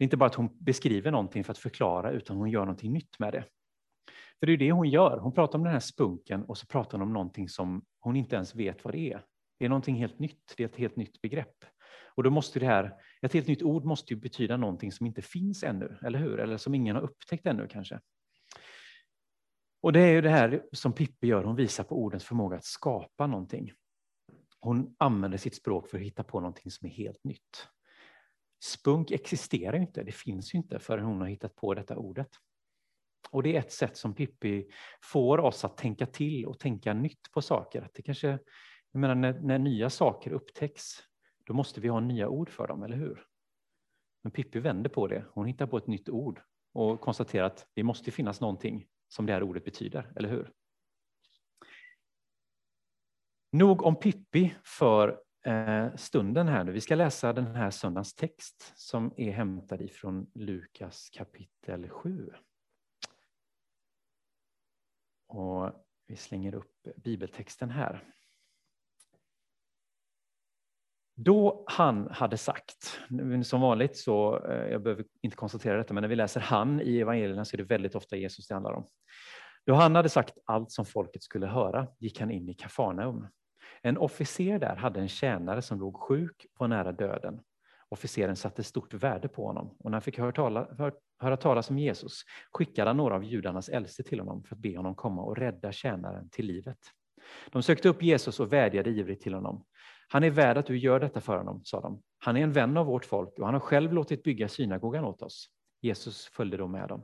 Det 0.00 0.02
är 0.02 0.06
inte 0.06 0.16
bara 0.16 0.26
att 0.26 0.34
hon 0.34 0.48
beskriver 0.58 1.10
någonting 1.10 1.44
för 1.44 1.52
att 1.52 1.58
förklara, 1.58 2.10
utan 2.10 2.36
hon 2.36 2.50
gör 2.50 2.60
någonting 2.60 2.92
nytt 2.92 3.18
med 3.18 3.32
det. 3.32 3.44
För 4.38 4.46
det 4.46 4.52
är 4.52 4.56
det 4.56 4.72
hon 4.72 4.90
gör. 4.90 5.18
Hon 5.18 5.32
pratar 5.32 5.58
om 5.58 5.64
den 5.64 5.72
här 5.72 5.80
spunken 5.80 6.44
och 6.44 6.58
så 6.58 6.66
pratar 6.66 6.98
hon 6.98 7.06
om 7.06 7.12
någonting 7.12 7.48
som 7.48 7.84
hon 8.00 8.16
inte 8.16 8.36
ens 8.36 8.54
vet 8.54 8.84
vad 8.84 8.94
det 8.94 9.12
är. 9.12 9.24
Det 9.58 9.64
är 9.64 9.68
någonting 9.68 9.94
helt 9.94 10.18
nytt, 10.18 10.54
det 10.56 10.62
är 10.62 10.68
ett 10.68 10.76
helt 10.76 10.96
nytt 10.96 11.20
begrepp. 11.20 11.64
Och 12.14 12.22
då 12.22 12.30
måste 12.30 12.58
det 12.58 12.66
här, 12.66 12.94
ett 13.22 13.32
helt 13.32 13.46
nytt 13.46 13.62
ord 13.62 13.84
måste 13.84 14.14
ju 14.14 14.20
betyda 14.20 14.56
någonting 14.56 14.92
som 14.92 15.06
inte 15.06 15.22
finns 15.22 15.62
ännu, 15.62 15.98
eller 16.02 16.18
hur? 16.18 16.40
Eller 16.40 16.56
som 16.56 16.74
ingen 16.74 16.96
har 16.96 17.02
upptäckt 17.02 17.46
ännu 17.46 17.68
kanske. 17.68 18.00
Och 19.82 19.92
det 19.92 20.00
är 20.00 20.12
ju 20.12 20.20
det 20.20 20.30
här 20.30 20.62
som 20.72 20.92
Pippi 20.92 21.26
gör, 21.26 21.44
hon 21.44 21.56
visar 21.56 21.84
på 21.84 22.02
ordens 22.02 22.24
förmåga 22.24 22.56
att 22.56 22.64
skapa 22.64 23.26
någonting. 23.26 23.72
Hon 24.60 24.96
använder 24.98 25.38
sitt 25.38 25.54
språk 25.54 25.88
för 25.88 25.98
att 25.98 26.04
hitta 26.04 26.24
på 26.24 26.40
någonting 26.40 26.70
som 26.70 26.86
är 26.86 26.92
helt 26.92 27.24
nytt. 27.24 27.68
Spunk 28.62 29.10
existerar 29.10 29.76
ju 29.76 29.82
inte, 29.82 30.02
det 30.02 30.12
finns 30.12 30.54
ju 30.54 30.58
inte 30.58 30.78
förrän 30.78 31.04
hon 31.04 31.20
har 31.20 31.28
hittat 31.28 31.54
på 31.54 31.74
detta 31.74 31.96
ordet. 31.96 32.28
Och 33.30 33.42
det 33.42 33.56
är 33.56 33.58
ett 33.58 33.72
sätt 33.72 33.96
som 33.96 34.14
Pippi 34.14 34.70
får 35.02 35.38
oss 35.38 35.64
att 35.64 35.76
tänka 35.76 36.06
till 36.06 36.46
och 36.46 36.58
tänka 36.58 36.92
nytt 36.92 37.32
på 37.32 37.42
saker. 37.42 37.82
Att 37.82 37.94
det 37.94 38.02
kanske, 38.02 38.28
jag 38.92 39.00
menar, 39.00 39.14
när, 39.14 39.40
när 39.40 39.58
nya 39.58 39.90
saker 39.90 40.32
upptäcks, 40.32 40.98
då 41.46 41.54
måste 41.54 41.80
vi 41.80 41.88
ha 41.88 42.00
nya 42.00 42.28
ord 42.28 42.50
för 42.50 42.68
dem, 42.68 42.82
eller 42.82 42.96
hur? 42.96 43.26
Men 44.22 44.32
Pippi 44.32 44.58
vänder 44.58 44.90
på 44.90 45.06
det, 45.06 45.24
hon 45.32 45.46
hittar 45.46 45.66
på 45.66 45.76
ett 45.76 45.86
nytt 45.86 46.08
ord 46.08 46.42
och 46.72 47.00
konstaterar 47.00 47.46
att 47.46 47.66
det 47.74 47.82
måste 47.82 48.10
finnas 48.10 48.40
någonting 48.40 48.86
som 49.08 49.26
det 49.26 49.32
här 49.32 49.42
ordet 49.42 49.64
betyder, 49.64 50.12
eller 50.16 50.28
hur? 50.28 50.52
Nog 53.52 53.82
om 53.82 53.96
Pippi 53.96 54.54
för 54.64 55.22
Eh, 55.42 55.94
stunden 55.96 56.48
här 56.48 56.64
nu. 56.64 56.72
Vi 56.72 56.80
ska 56.80 56.94
läsa 56.94 57.32
den 57.32 57.54
här 57.54 57.70
söndagens 57.70 58.14
text 58.14 58.72
som 58.76 59.14
är 59.16 59.30
hämtad 59.30 59.80
ifrån 59.80 60.30
Lukas 60.34 61.10
kapitel 61.10 61.88
7. 61.88 62.30
Och 65.28 65.72
vi 66.06 66.16
slänger 66.16 66.54
upp 66.54 66.88
bibeltexten 66.96 67.70
här. 67.70 68.04
Då 71.16 71.64
han 71.66 72.08
hade 72.10 72.36
sagt, 72.36 73.00
som 73.44 73.60
vanligt 73.60 73.96
så, 73.96 74.46
eh, 74.46 74.70
jag 74.70 74.82
behöver 74.82 75.04
inte 75.22 75.36
konstatera 75.36 75.76
detta, 75.76 75.94
men 75.94 76.02
när 76.02 76.08
vi 76.08 76.16
läser 76.16 76.40
han 76.40 76.80
i 76.80 76.98
evangelierna 76.98 77.44
så 77.44 77.56
är 77.56 77.58
det 77.58 77.64
väldigt 77.64 77.94
ofta 77.94 78.16
Jesus 78.16 78.48
det 78.48 78.54
handlar 78.54 78.72
om. 78.72 78.88
Då 79.66 79.74
han 79.74 79.94
hade 79.94 80.08
sagt 80.08 80.34
allt 80.44 80.70
som 80.70 80.86
folket 80.86 81.22
skulle 81.22 81.46
höra 81.46 81.88
gick 81.98 82.20
han 82.20 82.30
in 82.30 82.48
i 82.48 82.54
Kafarnaum. 82.54 83.26
En 83.82 83.98
officer 83.98 84.58
där 84.58 84.76
hade 84.76 85.00
en 85.00 85.08
tjänare 85.08 85.62
som 85.62 85.80
låg 85.80 85.96
sjuk 85.96 86.46
och 86.58 86.70
nära 86.70 86.92
döden. 86.92 87.40
Officeren 87.88 88.36
satte 88.36 88.62
stort 88.62 88.94
värde 88.94 89.28
på 89.28 89.46
honom 89.46 89.76
och 89.78 89.90
när 89.90 89.96
han 89.96 90.02
fick 90.02 90.18
höra, 90.18 90.32
tala, 90.32 90.68
hör, 90.78 90.92
höra 91.18 91.36
talas 91.36 91.70
om 91.70 91.78
Jesus 91.78 92.22
skickade 92.52 92.90
han 92.90 92.96
några 92.96 93.14
av 93.14 93.24
judarnas 93.24 93.68
äldste 93.68 94.02
till 94.02 94.20
honom 94.20 94.42
för 94.42 94.54
att 94.54 94.62
be 94.62 94.76
honom 94.76 94.94
komma 94.94 95.22
och 95.22 95.36
rädda 95.36 95.72
tjänaren 95.72 96.30
till 96.30 96.46
livet. 96.46 96.78
De 97.50 97.62
sökte 97.62 97.88
upp 97.88 98.02
Jesus 98.02 98.40
och 98.40 98.52
vädjade 98.52 98.90
ivrigt 98.90 99.22
till 99.22 99.34
honom. 99.34 99.64
Han 100.08 100.24
är 100.24 100.30
värd 100.30 100.56
att 100.56 100.66
du 100.66 100.78
gör 100.78 101.00
detta 101.00 101.20
för 101.20 101.36
honom, 101.36 101.60
sa 101.64 101.80
de. 101.80 102.02
Han 102.18 102.36
är 102.36 102.42
en 102.42 102.52
vän 102.52 102.76
av 102.76 102.86
vårt 102.86 103.04
folk 103.04 103.38
och 103.38 103.44
han 103.44 103.54
har 103.54 103.60
själv 103.60 103.92
låtit 103.92 104.22
bygga 104.22 104.48
synagogan 104.48 105.04
åt 105.04 105.22
oss. 105.22 105.48
Jesus 105.80 106.26
följde 106.26 106.56
då 106.56 106.66
med 106.66 106.88
dem. 106.88 107.02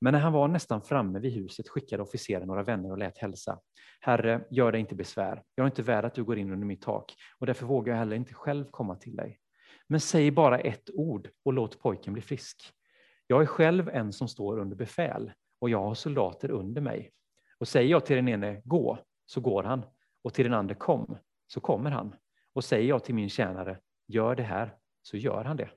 Men 0.00 0.12
när 0.12 0.20
han 0.20 0.32
var 0.32 0.48
nästan 0.48 0.82
framme 0.82 1.18
vid 1.18 1.32
huset 1.32 1.68
skickade 1.68 2.02
officeren 2.02 2.46
några 2.46 2.62
vänner 2.62 2.90
och 2.90 2.98
lät 2.98 3.18
hälsa. 3.18 3.58
Herre, 4.00 4.44
gör 4.50 4.72
dig 4.72 4.80
inte 4.80 4.94
besvär. 4.94 5.42
Jag 5.54 5.64
är 5.64 5.70
inte 5.70 5.82
värd 5.82 6.04
att 6.04 6.14
du 6.14 6.24
går 6.24 6.38
in 6.38 6.52
under 6.52 6.66
mitt 6.66 6.82
tak 6.82 7.14
och 7.38 7.46
därför 7.46 7.66
vågar 7.66 7.92
jag 7.92 7.98
heller 7.98 8.16
inte 8.16 8.34
själv 8.34 8.64
komma 8.70 8.96
till 8.96 9.16
dig. 9.16 9.40
Men 9.86 10.00
säg 10.00 10.30
bara 10.30 10.58
ett 10.58 10.90
ord 10.94 11.28
och 11.44 11.52
låt 11.52 11.80
pojken 11.80 12.12
bli 12.12 12.22
frisk. 12.22 12.72
Jag 13.26 13.42
är 13.42 13.46
själv 13.46 13.88
en 13.88 14.12
som 14.12 14.28
står 14.28 14.58
under 14.58 14.76
befäl 14.76 15.32
och 15.58 15.70
jag 15.70 15.82
har 15.82 15.94
soldater 15.94 16.50
under 16.50 16.80
mig. 16.80 17.12
Och 17.58 17.68
säger 17.68 17.90
jag 17.90 18.06
till 18.06 18.16
den 18.16 18.28
ene 18.28 18.62
gå, 18.64 18.98
så 19.26 19.40
går 19.40 19.62
han, 19.62 19.84
och 20.22 20.34
till 20.34 20.44
den 20.44 20.54
andra 20.54 20.74
kom, 20.74 21.18
så 21.46 21.60
kommer 21.60 21.90
han. 21.90 22.14
Och 22.52 22.64
säger 22.64 22.88
jag 22.88 23.04
till 23.04 23.14
min 23.14 23.28
tjänare, 23.28 23.78
gör 24.06 24.34
det 24.34 24.42
här, 24.42 24.76
så 25.02 25.16
gör 25.16 25.44
han 25.44 25.56
det. 25.56 25.70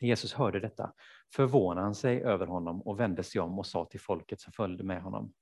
När 0.00 0.08
Jesus 0.08 0.34
hörde 0.34 0.60
detta 0.60 0.92
förvånade 1.34 1.86
han 1.86 1.94
sig 1.94 2.22
över 2.22 2.46
honom 2.46 2.82
och 2.82 3.00
vände 3.00 3.22
sig 3.22 3.40
om 3.40 3.58
och 3.58 3.66
sa 3.66 3.84
till 3.84 4.00
folket 4.00 4.40
som 4.40 4.52
följde 4.52 4.84
med 4.84 5.02
honom. 5.02 5.32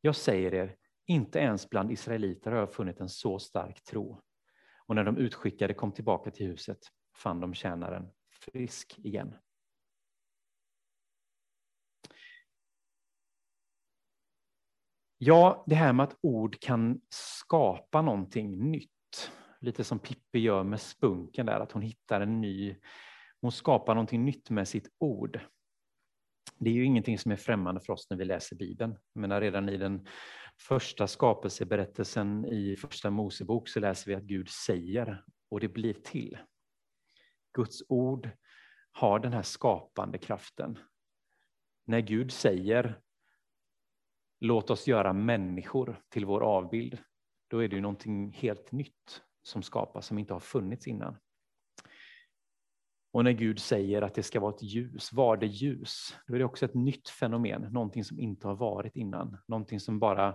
Jag 0.00 0.16
säger 0.16 0.54
er, 0.54 0.76
inte 1.06 1.38
ens 1.38 1.70
bland 1.70 1.92
israeliter 1.92 2.50
har 2.50 2.58
jag 2.58 2.72
funnit 2.72 3.00
en 3.00 3.08
så 3.08 3.38
stark 3.38 3.84
tro. 3.84 4.20
Och 4.86 4.94
när 4.94 5.04
de 5.04 5.16
utskickade 5.16 5.74
kom 5.74 5.92
tillbaka 5.92 6.30
till 6.30 6.46
huset 6.46 6.78
fann 7.16 7.40
de 7.40 7.54
tjänaren 7.54 8.10
frisk 8.30 8.98
igen. 8.98 9.34
Ja, 15.20 15.64
det 15.66 15.74
här 15.74 15.92
med 15.92 16.04
att 16.04 16.16
ord 16.20 16.60
kan 16.60 17.00
skapa 17.10 18.02
någonting 18.02 18.70
nytt. 18.70 19.30
Lite 19.60 19.84
som 19.84 19.98
Pippi 19.98 20.38
gör 20.38 20.62
med 20.62 20.80
spunken 20.80 21.46
där, 21.46 21.60
att 21.60 21.72
hon 21.72 21.82
hittar 21.82 22.20
en 22.20 22.40
ny, 22.40 22.76
hon 23.40 23.52
skapar 23.52 23.94
någonting 23.94 24.24
nytt 24.24 24.50
med 24.50 24.68
sitt 24.68 24.88
ord. 24.98 25.40
Det 26.58 26.70
är 26.70 26.74
ju 26.74 26.84
ingenting 26.84 27.18
som 27.18 27.32
är 27.32 27.36
främmande 27.36 27.80
för 27.80 27.92
oss 27.92 28.10
när 28.10 28.16
vi 28.16 28.24
läser 28.24 28.56
Bibeln. 28.56 28.98
Jag 29.12 29.20
menar, 29.20 29.40
redan 29.40 29.68
i 29.68 29.76
den 29.76 30.06
första 30.60 31.06
skapelseberättelsen 31.06 32.44
i 32.44 32.76
första 32.76 33.10
Mosebok 33.10 33.68
så 33.68 33.80
läser 33.80 34.10
vi 34.10 34.14
att 34.14 34.22
Gud 34.22 34.48
säger 34.48 35.24
och 35.50 35.60
det 35.60 35.68
blir 35.68 35.94
till. 35.94 36.38
Guds 37.52 37.82
ord 37.88 38.30
har 38.92 39.18
den 39.18 39.32
här 39.32 39.42
skapande 39.42 40.18
kraften. 40.18 40.78
När 41.84 42.00
Gud 42.00 42.32
säger 42.32 43.00
låt 44.40 44.70
oss 44.70 44.86
göra 44.86 45.12
människor 45.12 46.02
till 46.08 46.26
vår 46.26 46.40
avbild, 46.40 46.98
då 47.48 47.58
är 47.58 47.68
det 47.68 47.76
ju 47.76 47.82
någonting 47.82 48.32
helt 48.32 48.72
nytt 48.72 49.22
som 49.42 49.62
skapas 49.62 50.06
som 50.06 50.18
inte 50.18 50.32
har 50.32 50.40
funnits 50.40 50.86
innan. 50.86 51.16
Och 53.12 53.24
när 53.24 53.32
Gud 53.32 53.58
säger 53.58 54.02
att 54.02 54.14
det 54.14 54.22
ska 54.22 54.40
vara 54.40 54.54
ett 54.54 54.62
ljus, 54.62 55.12
var 55.12 55.36
det 55.36 55.46
ljus, 55.46 56.16
då 56.26 56.34
är 56.34 56.38
det 56.38 56.44
också 56.44 56.64
ett 56.64 56.74
nytt 56.74 57.08
fenomen, 57.08 57.62
någonting 57.62 58.04
som 58.04 58.20
inte 58.20 58.48
har 58.48 58.54
varit 58.54 58.96
innan, 58.96 59.38
någonting 59.48 59.80
som 59.80 59.98
bara 59.98 60.34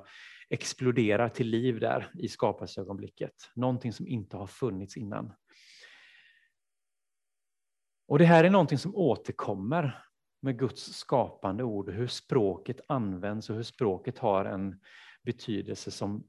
exploderar 0.49 1.29
till 1.29 1.47
liv 1.47 1.79
där 1.79 2.11
i 2.13 2.27
skapelseögonblicket, 2.27 3.33
någonting 3.55 3.93
som 3.93 4.07
inte 4.07 4.37
har 4.37 4.47
funnits 4.47 4.97
innan. 4.97 5.33
Och 8.07 8.19
det 8.19 8.25
här 8.25 8.43
är 8.43 8.49
någonting 8.49 8.77
som 8.77 8.95
återkommer 8.95 10.05
med 10.41 10.59
Guds 10.59 10.93
skapande 10.93 11.63
ord, 11.63 11.89
hur 11.89 12.07
språket 12.07 12.81
används 12.87 13.49
och 13.49 13.55
hur 13.55 13.63
språket 13.63 14.19
har 14.19 14.45
en 14.45 14.79
betydelse 15.23 15.91
som 15.91 16.27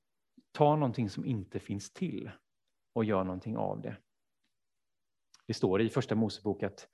tar 0.52 0.76
någonting 0.76 1.10
som 1.10 1.26
inte 1.26 1.60
finns 1.60 1.92
till 1.92 2.30
och 2.92 3.04
gör 3.04 3.24
någonting 3.24 3.56
av 3.56 3.80
det. 3.80 3.96
Det 5.46 5.54
står 5.54 5.82
i 5.82 5.88
första 5.88 6.14
Mosebok 6.14 6.62
att 6.62 6.88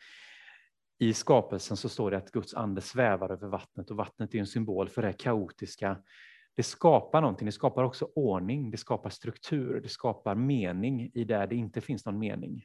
i 0.98 1.14
skapelsen 1.14 1.76
så 1.76 1.88
står 1.88 2.10
det 2.10 2.16
att 2.16 2.30
Guds 2.30 2.54
ande 2.54 2.80
svävar 2.80 3.30
över 3.32 3.48
vattnet 3.48 3.90
och 3.90 3.96
vattnet 3.96 4.34
är 4.34 4.38
en 4.38 4.46
symbol 4.46 4.88
för 4.88 5.02
det 5.02 5.12
kaotiska. 5.12 6.02
Det 6.56 6.62
skapar 6.62 7.20
någonting, 7.20 7.46
det 7.46 7.52
skapar 7.52 7.84
också 7.84 8.10
ordning, 8.14 8.70
det 8.70 8.76
skapar 8.76 9.10
struktur, 9.10 9.80
det 9.80 9.88
skapar 9.88 10.34
mening 10.34 11.10
i 11.14 11.24
där 11.24 11.46
det 11.46 11.56
inte 11.56 11.80
finns 11.80 12.06
någon 12.06 12.18
mening. 12.18 12.64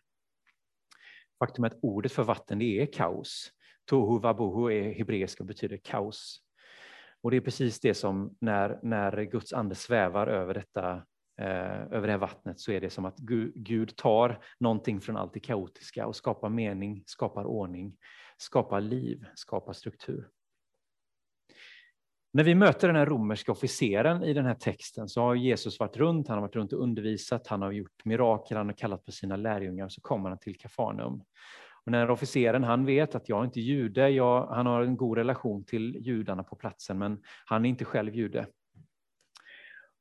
Faktum 1.40 1.64
är 1.64 1.68
att 1.68 1.80
ordet 1.82 2.12
för 2.12 2.24
vatten 2.24 2.60
det 2.60 2.82
är 2.82 2.86
kaos. 2.86 3.52
Tohu 3.86 4.20
vabohu 4.20 4.74
är 4.74 4.94
hebreiska 4.94 5.44
och 5.44 5.48
betyder 5.48 5.78
kaos. 5.78 6.42
Och 7.22 7.32
det 7.32 7.38
är 7.38 7.42
precis 7.42 7.80
det 7.80 7.94
som 7.94 8.38
när, 8.42 8.80
när 8.84 9.24
Guds 9.24 9.54
ande 9.54 9.76
svävar 9.76 10.28
över 10.28 10.54
detta 10.54 11.06
Eh, 11.38 11.82
över 11.82 12.02
det 12.02 12.12
här 12.12 12.18
vattnet 12.18 12.60
så 12.60 12.72
är 12.72 12.82
det 12.82 12.90
som 12.90 13.06
att 13.06 13.18
Gud, 13.56 13.96
tar 13.96 14.40
någonting 14.60 15.02
från 15.02 15.18
allt 15.18 15.34
det 15.34 15.40
kaotiska 15.40 16.08
och 16.08 16.16
skapar 16.16 16.50
mening, 16.50 17.04
skapar 17.06 17.46
ordning, 17.46 17.98
skapar 18.38 18.82
liv, 18.82 19.26
skapar 19.36 19.74
struktur. 19.74 20.30
När 22.34 22.44
vi 22.44 22.56
möter 22.56 22.88
den 22.88 22.96
här 22.96 23.06
romerska 23.06 23.52
officeren 23.52 24.24
i 24.24 24.34
den 24.34 24.46
här 24.46 24.56
texten 24.56 25.10
så 25.10 25.22
har 25.22 25.36
Jesus 25.36 25.80
varit 25.80 25.98
runt, 25.98 26.28
han 26.28 26.38
har 26.38 26.42
varit 26.42 26.56
runt 26.56 26.74
och 26.74 26.84
undervisat, 26.84 27.48
han 27.48 27.62
har 27.62 27.72
gjort 27.72 28.06
mirakel, 28.06 28.58
han 28.58 28.66
har 28.66 28.74
kallat 28.74 29.06
på 29.06 29.12
sina 29.12 29.36
lärjungar, 29.36 29.90
så 29.90 30.02
kommer 30.02 30.30
han 30.30 30.40
till 30.40 30.58
Kafarnaum. 30.58 31.24
Och 31.86 31.92
när 31.92 32.10
officeren, 32.10 32.64
han 32.64 32.86
vet 32.86 33.16
att 33.16 33.30
jag 33.30 33.40
är 33.40 33.46
inte 33.46 33.60
jude, 33.60 34.10
jag, 34.10 34.48
han 34.48 34.66
har 34.66 34.82
en 34.82 34.98
god 34.98 35.18
relation 35.18 35.66
till 35.66 35.96
judarna 35.96 36.44
på 36.44 36.56
platsen, 36.56 36.98
men 36.98 37.22
han 37.46 37.66
är 37.66 37.70
inte 37.70 37.86
själv 37.86 38.16
jude. 38.16 38.48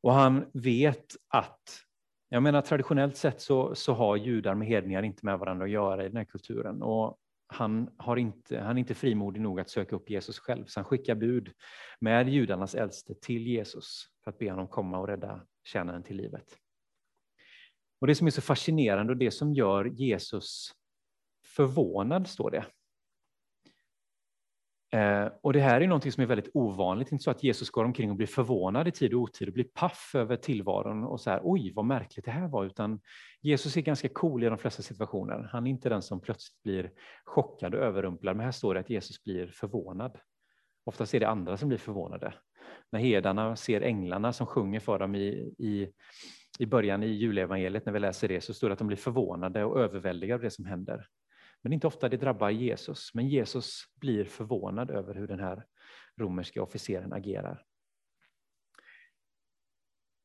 Och 0.04 0.12
han 0.12 0.50
vet 0.52 1.16
att, 1.28 1.80
jag 2.28 2.42
menar 2.42 2.60
traditionellt 2.60 3.16
sett 3.16 3.40
så, 3.40 3.74
så 3.74 3.94
har 3.94 4.16
judar 4.16 4.54
med 4.54 4.68
hedningar 4.68 5.02
inte 5.02 5.26
med 5.26 5.38
varandra 5.38 5.64
att 5.64 5.70
göra 5.70 6.04
i 6.04 6.08
den 6.08 6.16
här 6.16 6.24
kulturen. 6.24 6.82
Och 6.82 7.18
han, 7.46 7.90
har 7.96 8.16
inte, 8.16 8.60
han 8.60 8.76
är 8.76 8.80
inte 8.80 8.94
frimodig 8.94 9.40
nog 9.40 9.60
att 9.60 9.70
söka 9.70 9.96
upp 9.96 10.10
Jesus 10.10 10.38
själv, 10.38 10.64
så 10.66 10.80
han 10.80 10.84
skickar 10.84 11.14
bud 11.14 11.52
med 12.00 12.28
judarnas 12.28 12.74
äldste 12.74 13.14
till 13.14 13.46
Jesus 13.46 14.04
för 14.24 14.30
att 14.30 14.38
be 14.38 14.50
honom 14.50 14.68
komma 14.68 14.98
och 14.98 15.08
rädda 15.08 15.46
tjänaren 15.64 16.02
till 16.02 16.16
livet. 16.16 16.56
Och 18.00 18.06
Det 18.06 18.14
som 18.14 18.26
är 18.26 18.30
så 18.30 18.42
fascinerande 18.42 19.12
och 19.12 19.18
det 19.18 19.30
som 19.30 19.54
gör 19.54 19.84
Jesus 19.84 20.72
förvånad, 21.46 22.28
står 22.28 22.50
det. 22.50 22.64
Eh, 24.94 25.28
och 25.40 25.52
det 25.52 25.60
här 25.60 25.80
är 25.80 25.86
någonting 25.86 26.12
som 26.12 26.22
är 26.22 26.26
väldigt 26.26 26.50
ovanligt, 26.54 27.12
inte 27.12 27.24
så 27.24 27.30
att 27.30 27.42
Jesus 27.42 27.70
går 27.70 27.84
omkring 27.84 28.10
och 28.10 28.16
blir 28.16 28.26
förvånad 28.26 28.88
i 28.88 28.90
tid 28.90 29.14
och 29.14 29.20
otid 29.20 29.48
och 29.48 29.54
blir 29.54 29.64
paff 29.64 30.14
över 30.14 30.36
tillvaron 30.36 31.04
och 31.04 31.20
så 31.20 31.30
här, 31.30 31.40
oj 31.42 31.72
vad 31.74 31.84
märkligt 31.84 32.24
det 32.24 32.30
här 32.30 32.48
var, 32.48 32.64
utan 32.64 33.00
Jesus 33.40 33.76
är 33.76 33.80
ganska 33.80 34.08
cool 34.08 34.44
i 34.44 34.46
de 34.46 34.58
flesta 34.58 34.82
situationer. 34.82 35.48
Han 35.52 35.66
är 35.66 35.70
inte 35.70 35.88
den 35.88 36.02
som 36.02 36.20
plötsligt 36.20 36.62
blir 36.62 36.90
chockad 37.24 37.74
och 37.74 37.80
överrumplad, 37.80 38.36
men 38.36 38.44
här 38.44 38.52
står 38.52 38.74
det 38.74 38.80
att 38.80 38.90
Jesus 38.90 39.24
blir 39.24 39.46
förvånad. 39.46 40.18
Oftast 40.84 41.14
är 41.14 41.20
det 41.20 41.28
andra 41.28 41.56
som 41.56 41.68
blir 41.68 41.78
förvånade. 41.78 42.34
När 42.92 43.00
hedarna 43.00 43.56
ser 43.56 43.80
änglarna 43.80 44.32
som 44.32 44.46
sjunger 44.46 44.80
för 44.80 44.98
dem 44.98 45.14
i, 45.14 45.28
i, 45.58 45.88
i 46.58 46.66
början 46.66 47.02
i 47.02 47.06
julevangeliet, 47.06 47.86
när 47.86 47.92
vi 47.92 47.98
läser 47.98 48.28
det, 48.28 48.40
så 48.40 48.54
står 48.54 48.68
det 48.68 48.72
att 48.72 48.78
de 48.78 48.88
blir 48.88 48.96
förvånade 48.96 49.64
och 49.64 49.80
överväldigade 49.80 50.34
av 50.34 50.42
det 50.42 50.50
som 50.50 50.66
händer. 50.66 51.06
Men 51.64 51.72
inte 51.72 51.86
ofta 51.86 52.08
det 52.08 52.16
drabbar 52.16 52.50
Jesus, 52.50 53.14
men 53.14 53.28
Jesus 53.28 53.84
blir 54.00 54.24
förvånad 54.24 54.90
över 54.90 55.14
hur 55.14 55.28
den 55.28 55.40
här 55.40 55.66
romerska 56.20 56.62
officeren 56.62 57.12
agerar. 57.12 57.64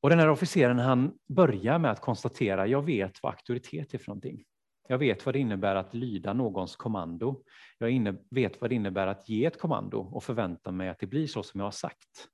Och 0.01 0.09
den 0.09 0.19
här 0.19 0.29
officeren 0.29 0.79
han 0.79 1.17
börjar 1.27 1.79
med 1.79 1.91
att 1.91 2.01
konstatera, 2.01 2.67
jag 2.67 2.85
vet 2.85 3.23
vad 3.23 3.31
auktoritet 3.31 3.93
är 3.93 3.97
för 3.97 4.07
någonting. 4.07 4.43
Jag 4.87 4.97
vet 4.97 5.25
vad 5.25 5.35
det 5.35 5.39
innebär 5.39 5.75
att 5.75 5.93
lyda 5.93 6.33
någons 6.33 6.75
kommando. 6.75 7.43
Jag 7.77 8.17
vet 8.29 8.61
vad 8.61 8.69
det 8.69 8.75
innebär 8.75 9.07
att 9.07 9.29
ge 9.29 9.45
ett 9.45 9.59
kommando 9.59 9.97
och 9.97 10.23
förvänta 10.23 10.71
mig 10.71 10.89
att 10.89 10.99
det 10.99 11.07
blir 11.07 11.27
så 11.27 11.43
som 11.43 11.59
jag 11.59 11.67
har 11.67 11.71
sagt. 11.71 12.27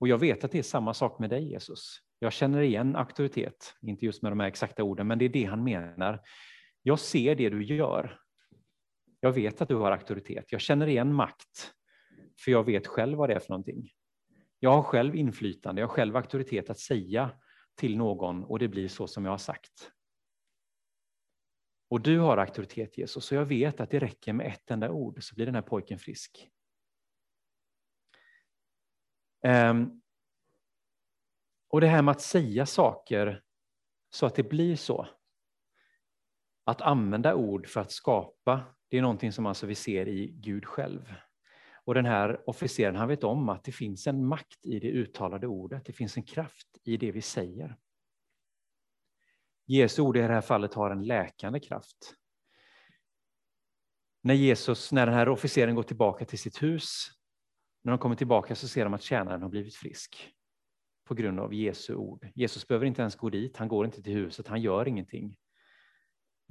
Och 0.00 0.08
jag 0.08 0.18
vet 0.18 0.44
att 0.44 0.52
det 0.52 0.58
är 0.58 0.62
samma 0.62 0.94
sak 0.94 1.18
med 1.18 1.30
dig 1.30 1.50
Jesus. 1.50 1.98
Jag 2.18 2.32
känner 2.32 2.60
igen 2.60 2.96
auktoritet, 2.96 3.74
inte 3.82 4.06
just 4.06 4.22
med 4.22 4.32
de 4.32 4.40
här 4.40 4.48
exakta 4.48 4.82
orden, 4.82 5.06
men 5.06 5.18
det 5.18 5.24
är 5.24 5.28
det 5.28 5.44
han 5.44 5.64
menar. 5.64 6.20
Jag 6.82 7.00
ser 7.00 7.34
det 7.34 7.48
du 7.48 7.64
gör. 7.64 8.20
Jag 9.20 9.32
vet 9.32 9.62
att 9.62 9.68
du 9.68 9.74
har 9.74 9.92
auktoritet. 9.92 10.52
Jag 10.52 10.60
känner 10.60 10.86
igen 10.86 11.14
makt, 11.14 11.74
för 12.44 12.50
jag 12.50 12.64
vet 12.64 12.86
själv 12.86 13.18
vad 13.18 13.28
det 13.28 13.34
är 13.34 13.40
för 13.40 13.50
någonting. 13.50 13.90
Jag 14.58 14.70
har 14.70 14.82
själv 14.82 15.16
inflytande, 15.16 15.80
jag 15.80 15.88
har 15.88 15.94
själv 15.94 16.16
auktoritet 16.16 16.70
att 16.70 16.78
säga 16.78 17.38
till 17.74 17.96
någon 17.96 18.44
och 18.44 18.58
det 18.58 18.68
blir 18.68 18.88
så 18.88 19.06
som 19.06 19.24
jag 19.24 19.32
har 19.32 19.38
sagt. 19.38 19.92
Och 21.88 22.00
du 22.00 22.18
har 22.18 22.36
auktoritet 22.36 22.98
Jesus, 22.98 23.24
så 23.24 23.34
jag 23.34 23.44
vet 23.44 23.80
att 23.80 23.90
det 23.90 23.98
räcker 23.98 24.32
med 24.32 24.46
ett 24.46 24.70
enda 24.70 24.90
ord 24.90 25.22
så 25.22 25.34
blir 25.34 25.46
den 25.46 25.54
här 25.54 25.62
pojken 25.62 25.98
frisk. 25.98 26.50
Um, 29.46 30.02
och 31.68 31.80
det 31.80 31.86
här 31.86 32.02
med 32.02 32.12
att 32.12 32.20
säga 32.20 32.66
saker 32.66 33.42
så 34.10 34.26
att 34.26 34.34
det 34.34 34.42
blir 34.42 34.76
så. 34.76 35.08
Att 36.64 36.80
använda 36.80 37.34
ord 37.34 37.66
för 37.66 37.80
att 37.80 37.92
skapa, 37.92 38.60
det 38.88 38.98
är 38.98 39.02
någonting 39.02 39.32
som 39.32 39.46
alltså 39.46 39.66
vi 39.66 39.74
ser 39.74 40.08
i 40.08 40.26
Gud 40.26 40.64
själv. 40.66 41.14
Och 41.84 41.94
den 41.94 42.06
här 42.06 42.48
officeren 42.48 42.96
han 42.96 43.08
vet 43.08 43.24
om 43.24 43.48
att 43.48 43.64
det 43.64 43.72
finns 43.72 44.06
en 44.06 44.26
makt 44.26 44.66
i 44.66 44.78
det 44.78 44.88
uttalade 44.88 45.46
ordet, 45.46 45.84
det 45.84 45.92
finns 45.92 46.16
en 46.16 46.22
kraft 46.22 46.68
i 46.84 46.96
det 46.96 47.12
vi 47.12 47.22
säger. 47.22 47.76
Jesu 49.66 50.02
ord 50.02 50.16
i 50.16 50.20
det 50.20 50.26
här 50.26 50.40
fallet 50.40 50.74
har 50.74 50.90
en 50.90 51.04
läkande 51.04 51.60
kraft. 51.60 52.14
När 54.22 54.34
Jesus, 54.34 54.92
när 54.92 55.06
den 55.06 55.14
här 55.14 55.28
officeren 55.28 55.74
går 55.74 55.82
tillbaka 55.82 56.24
till 56.24 56.38
sitt 56.38 56.62
hus, 56.62 57.08
när 57.82 57.92
de 57.92 57.98
kommer 57.98 58.16
tillbaka 58.16 58.54
så 58.54 58.68
ser 58.68 58.84
de 58.84 58.94
att 58.94 59.02
tjänaren 59.02 59.42
har 59.42 59.48
blivit 59.48 59.74
frisk 59.74 60.32
på 61.04 61.14
grund 61.14 61.40
av 61.40 61.54
Jesu 61.54 61.94
ord. 61.94 62.28
Jesus 62.34 62.68
behöver 62.68 62.86
inte 62.86 63.02
ens 63.02 63.16
gå 63.16 63.30
dit, 63.30 63.56
han 63.56 63.68
går 63.68 63.84
inte 63.84 64.02
till 64.02 64.12
huset, 64.12 64.48
han 64.48 64.60
gör 64.62 64.88
ingenting. 64.88 65.36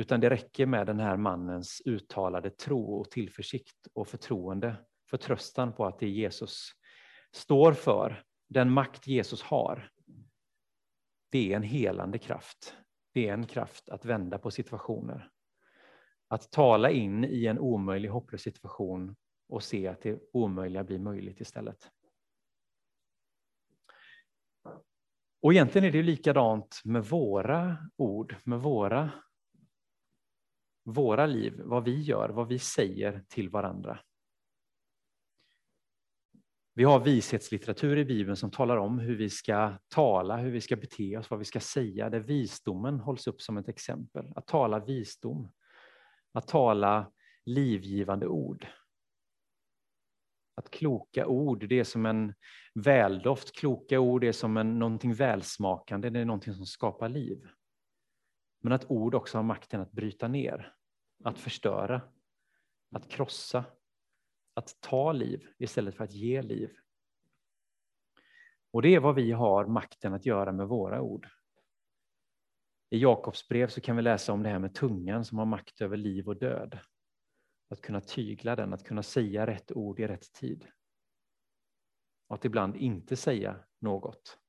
Utan 0.01 0.19
det 0.19 0.29
räcker 0.29 0.65
med 0.65 0.87
den 0.87 0.99
här 0.99 1.17
mannens 1.17 1.81
uttalade 1.85 2.49
tro 2.49 2.99
och 2.99 3.11
tillförsikt 3.11 3.87
och 3.93 4.07
förtroende, 4.07 4.75
förtröstan 5.09 5.73
på 5.73 5.85
att 5.85 5.99
det 5.99 6.09
Jesus 6.09 6.71
står 7.31 7.73
för, 7.73 8.23
den 8.49 8.71
makt 8.71 9.07
Jesus 9.07 9.41
har, 9.41 9.91
det 11.31 11.51
är 11.51 11.55
en 11.55 11.63
helande 11.63 12.17
kraft. 12.17 12.75
Det 13.13 13.27
är 13.27 13.33
en 13.33 13.45
kraft 13.45 13.89
att 13.89 14.05
vända 14.05 14.37
på 14.37 14.51
situationer. 14.51 15.29
Att 16.27 16.51
tala 16.51 16.89
in 16.89 17.25
i 17.25 17.45
en 17.45 17.59
omöjlig, 17.59 18.09
hopplös 18.09 18.41
situation 18.41 19.15
och 19.49 19.63
se 19.63 19.87
att 19.87 20.01
det 20.01 20.19
omöjliga 20.33 20.83
blir 20.83 20.99
möjligt 20.99 21.41
istället. 21.41 21.91
Och 25.41 25.53
egentligen 25.53 25.87
är 25.87 25.91
det 25.91 26.03
likadant 26.03 26.81
med 26.83 27.05
våra 27.05 27.77
ord, 27.97 28.35
med 28.43 28.59
våra, 28.59 29.11
våra 30.83 31.25
liv, 31.25 31.61
vad 31.63 31.83
vi 31.83 32.01
gör, 32.01 32.29
vad 32.29 32.47
vi 32.47 32.59
säger 32.59 33.23
till 33.29 33.49
varandra. 33.49 33.99
Vi 36.73 36.83
har 36.83 36.99
vishetslitteratur 36.99 37.97
i 37.97 38.05
Bibeln 38.05 38.35
som 38.35 38.51
talar 38.51 38.77
om 38.77 38.99
hur 38.99 39.15
vi 39.15 39.29
ska 39.29 39.73
tala, 39.87 40.37
hur 40.37 40.51
vi 40.51 40.61
ska 40.61 40.75
bete 40.75 41.17
oss, 41.17 41.29
vad 41.29 41.39
vi 41.39 41.45
ska 41.45 41.59
säga, 41.59 42.09
där 42.09 42.19
visdomen 42.19 42.99
hålls 42.99 43.27
upp 43.27 43.41
som 43.41 43.57
ett 43.57 43.69
exempel. 43.69 44.25
Att 44.35 44.47
tala 44.47 44.79
visdom, 44.79 45.51
att 46.31 46.47
tala 46.47 47.11
livgivande 47.45 48.27
ord. 48.27 48.67
Att 50.55 50.69
kloka 50.69 51.27
ord, 51.27 51.67
det 51.69 51.79
är 51.79 51.83
som 51.83 52.05
en 52.05 52.33
väldoft. 52.73 53.55
Kloka 53.55 53.99
ord 53.99 54.23
är 54.23 54.31
som 54.31 54.57
en, 54.57 54.79
någonting 54.79 55.13
välsmakande, 55.13 56.09
det 56.09 56.19
är 56.19 56.25
någonting 56.25 56.53
som 56.53 56.65
skapar 56.65 57.09
liv. 57.09 57.47
Men 58.61 58.73
att 58.73 58.91
ord 58.91 59.15
också 59.15 59.37
har 59.37 59.43
makten 59.43 59.81
att 59.81 59.91
bryta 59.91 60.27
ner, 60.27 60.75
att 61.23 61.39
förstöra, 61.39 62.01
att 62.91 63.09
krossa, 63.09 63.65
att 64.53 64.81
ta 64.81 65.11
liv 65.11 65.47
istället 65.57 65.95
för 65.95 66.03
att 66.03 66.13
ge 66.13 66.41
liv. 66.41 66.77
Och 68.71 68.81
det 68.81 68.95
är 68.95 68.99
vad 68.99 69.15
vi 69.15 69.31
har 69.31 69.65
makten 69.65 70.13
att 70.13 70.25
göra 70.25 70.51
med 70.51 70.67
våra 70.67 71.01
ord. 71.01 71.27
I 72.89 72.97
Jakobs 72.97 73.47
brev 73.47 73.67
så 73.67 73.81
kan 73.81 73.95
vi 73.95 74.01
läsa 74.01 74.33
om 74.33 74.43
det 74.43 74.49
här 74.49 74.59
med 74.59 74.75
tungan 74.75 75.25
som 75.25 75.37
har 75.37 75.45
makt 75.45 75.81
över 75.81 75.97
liv 75.97 76.27
och 76.27 76.39
död. 76.39 76.79
Att 77.69 77.81
kunna 77.81 78.01
tygla 78.01 78.55
den, 78.55 78.73
att 78.73 78.83
kunna 78.83 79.03
säga 79.03 79.47
rätt 79.47 79.71
ord 79.71 79.99
i 79.99 80.07
rätt 80.07 80.33
tid. 80.33 80.67
Och 82.27 82.35
att 82.35 82.45
ibland 82.45 82.75
inte 82.75 83.15
säga 83.15 83.59
något. 83.79 84.40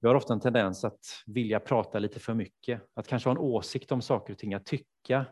Vi 0.00 0.08
har 0.08 0.14
ofta 0.14 0.32
en 0.32 0.40
tendens 0.40 0.84
att 0.84 1.22
vilja 1.26 1.60
prata 1.60 1.98
lite 1.98 2.20
för 2.20 2.34
mycket, 2.34 2.82
att 2.94 3.08
kanske 3.08 3.28
ha 3.28 3.32
en 3.34 3.38
åsikt 3.38 3.92
om 3.92 4.02
saker 4.02 4.32
och 4.32 4.38
ting, 4.38 4.54
att 4.54 4.66
tycka 4.66 5.26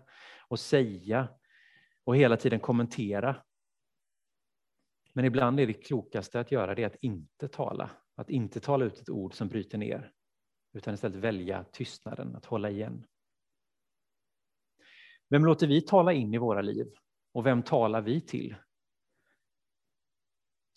och 0.49 0.59
säga 0.59 1.29
och 2.05 2.17
hela 2.17 2.37
tiden 2.37 2.61
kommentera. 2.61 3.43
Men 5.13 5.25
ibland 5.25 5.61
är 5.61 5.67
det 5.67 5.73
klokaste 5.73 6.41
att 6.41 6.53
göra 6.53 6.75
det 6.75 6.85
att 6.85 6.97
inte 7.01 7.49
tala, 7.49 7.91
att 8.15 8.31
inte 8.31 8.61
tala 8.61 8.85
ut 8.85 9.01
ett 9.01 9.11
ord 9.11 9.35
som 9.35 9.49
bryter 9.49 9.79
ner, 9.79 10.13
utan 10.73 10.95
istället 10.95 11.17
välja 11.17 11.65
tystnaden, 11.65 12.37
att 12.37 12.47
hålla 12.47 12.71
igen. 12.71 13.07
Vem 15.29 15.45
låter 15.45 15.67
vi 15.67 15.81
tala 15.81 16.13
in 16.13 16.35
i 16.35 16.39
våra 16.39 16.63
liv? 16.63 16.87
Och 17.33 17.47
vem 17.47 17.63
talar 17.63 18.01
vi 18.01 18.21
till? 18.21 18.57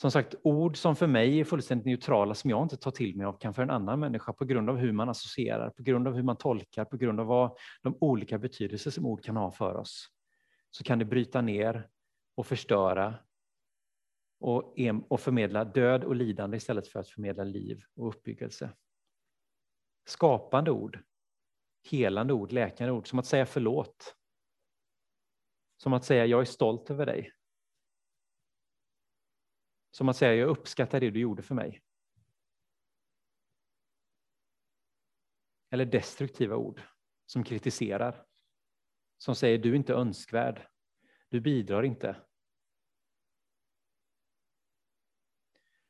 Som 0.02 0.12
sagt, 0.12 0.36
ord 0.44 0.78
som 0.78 0.96
för 0.96 1.08
mig 1.08 1.40
är 1.40 1.44
fullständigt 1.44 1.86
neutrala, 1.86 2.36
som 2.36 2.50
jag 2.50 2.64
inte 2.64 2.78
tar 2.78 2.92
till 2.92 3.18
mig 3.18 3.26
av, 3.26 3.38
kan 3.38 3.54
för 3.54 3.64
en 3.64 3.70
annan 3.70 4.00
människa 4.00 4.34
på 4.34 4.46
grund 4.46 4.70
av 4.70 4.78
hur 4.78 4.92
man 4.92 5.10
associerar, 5.10 5.70
på 5.70 5.84
grund 5.84 6.08
av 6.08 6.16
hur 6.16 6.24
man 6.24 6.38
tolkar, 6.38 6.86
på 6.86 6.98
grund 6.98 7.20
av 7.20 7.26
vad 7.26 7.58
de 7.82 7.98
olika 8.00 8.38
betydelser 8.38 8.92
som 8.92 9.06
ord 9.06 9.24
kan 9.24 9.38
ha 9.38 9.52
för 9.52 9.76
oss, 9.76 10.08
så 10.72 10.84
kan 10.84 11.00
det 11.00 11.06
bryta 11.06 11.42
ner 11.42 11.90
och 12.36 12.46
förstöra 12.46 13.16
och, 14.40 14.76
och 15.08 15.20
förmedla 15.20 15.66
död 15.66 16.04
och 16.04 16.16
lidande 16.16 16.58
istället 16.58 16.88
för 16.88 17.00
att 17.00 17.08
förmedla 17.08 17.44
liv 17.44 17.82
och 17.96 18.08
uppbyggelse. 18.08 18.72
Skapande 20.06 20.72
ord, 20.72 21.00
helande 21.92 22.34
ord, 22.34 22.52
läkande 22.52 22.92
ord, 22.92 23.08
som 23.08 23.20
att 23.20 23.26
säga 23.26 23.46
förlåt, 23.46 24.16
som 25.78 25.94
att 25.94 26.06
säga 26.06 26.26
jag 26.26 26.42
är 26.42 26.46
stolt 26.46 26.90
över 26.90 27.06
dig. 27.06 27.32
Som 30.00 30.10
att 30.10 30.18
säga 30.18 30.36
jag 30.36 30.50
uppskattar 30.50 31.00
det 31.00 31.10
du 31.10 31.20
gjorde 31.20 31.42
för 31.42 31.56
mig. 31.56 31.82
Eller 35.72 35.86
destruktiva 35.86 36.56
ord 36.56 36.82
som 37.26 37.44
kritiserar. 37.44 38.26
Som 39.18 39.36
säger 39.36 39.58
du 39.58 39.72
är 39.72 39.76
inte 39.76 39.94
önskvärd. 39.94 40.68
Du 41.30 41.40
bidrar 41.42 41.84
inte. 41.84 42.16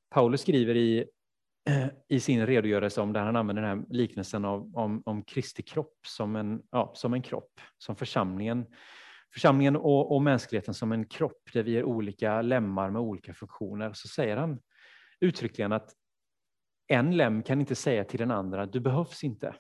Paulus 0.10 0.42
skriver 0.42 0.76
i, 0.76 1.10
i 2.08 2.20
sin 2.20 2.46
redogörelse 2.46 3.02
om 3.02 3.14
där 3.14 3.22
han 3.22 3.36
använder 3.36 3.64
den 3.64 3.80
här 3.80 3.88
liknelsen 3.90 4.46
av, 4.46 4.76
om, 4.76 5.04
om 5.06 5.24
Kristi 5.24 5.64
kropp 5.64 5.98
som 6.08 6.36
en, 6.36 6.64
ja, 6.72 6.92
som 6.96 7.14
en 7.14 7.22
kropp, 7.22 7.62
som 7.78 7.96
församlingen 7.96 8.66
församlingen 9.34 9.76
och, 9.76 10.16
och 10.16 10.22
mänskligheten 10.22 10.74
som 10.74 10.92
en 10.92 11.06
kropp 11.06 11.50
där 11.54 11.64
vi 11.64 11.78
är 11.78 11.84
olika 11.84 12.42
lemmar 12.42 12.90
med 12.90 13.02
olika 13.02 13.34
funktioner, 13.34 13.94
så 13.94 14.08
säger 14.08 14.38
han 14.38 14.60
uttryckligen 15.20 15.72
att 15.72 15.94
en 16.88 17.18
lem 17.18 17.44
kan 17.44 17.60
inte 17.60 17.76
säga 17.76 18.04
till 18.04 18.20
den 18.20 18.32
andra, 18.32 18.66
du 18.66 18.80
behövs 18.80 19.24
inte. 19.24 19.56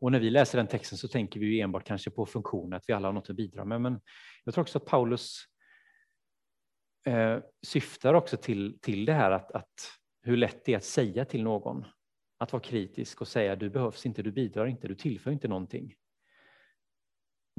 Och 0.00 0.12
när 0.12 0.20
vi 0.20 0.30
läser 0.30 0.58
den 0.58 0.66
texten 0.66 0.98
så 0.98 1.08
tänker 1.08 1.40
vi 1.40 1.46
ju 1.46 1.60
enbart 1.60 1.84
kanske 1.84 2.10
på 2.10 2.26
funktionen, 2.26 2.72
att 2.72 2.84
vi 2.88 2.92
alla 2.92 3.08
har 3.08 3.12
något 3.12 3.30
att 3.30 3.36
bidra 3.36 3.64
med. 3.64 3.80
Men 3.80 4.00
jag 4.44 4.54
tror 4.54 4.62
också 4.62 4.78
att 4.78 4.86
Paulus 4.86 5.44
eh, 7.06 7.38
syftar 7.66 8.14
också 8.14 8.36
till, 8.36 8.78
till 8.80 9.04
det 9.04 9.12
här 9.12 9.30
att, 9.30 9.52
att 9.52 9.74
hur 10.22 10.36
lätt 10.36 10.64
det 10.64 10.72
är 10.72 10.76
att 10.76 10.84
säga 10.84 11.24
till 11.24 11.42
någon, 11.42 11.84
att 12.38 12.52
vara 12.52 12.62
kritisk 12.62 13.20
och 13.20 13.28
säga 13.28 13.56
du 13.56 13.70
behövs 13.70 14.06
inte, 14.06 14.22
du 14.22 14.32
bidrar 14.32 14.66
inte, 14.66 14.88
du 14.88 14.94
tillför 14.94 15.30
inte 15.30 15.48
någonting. 15.48 15.94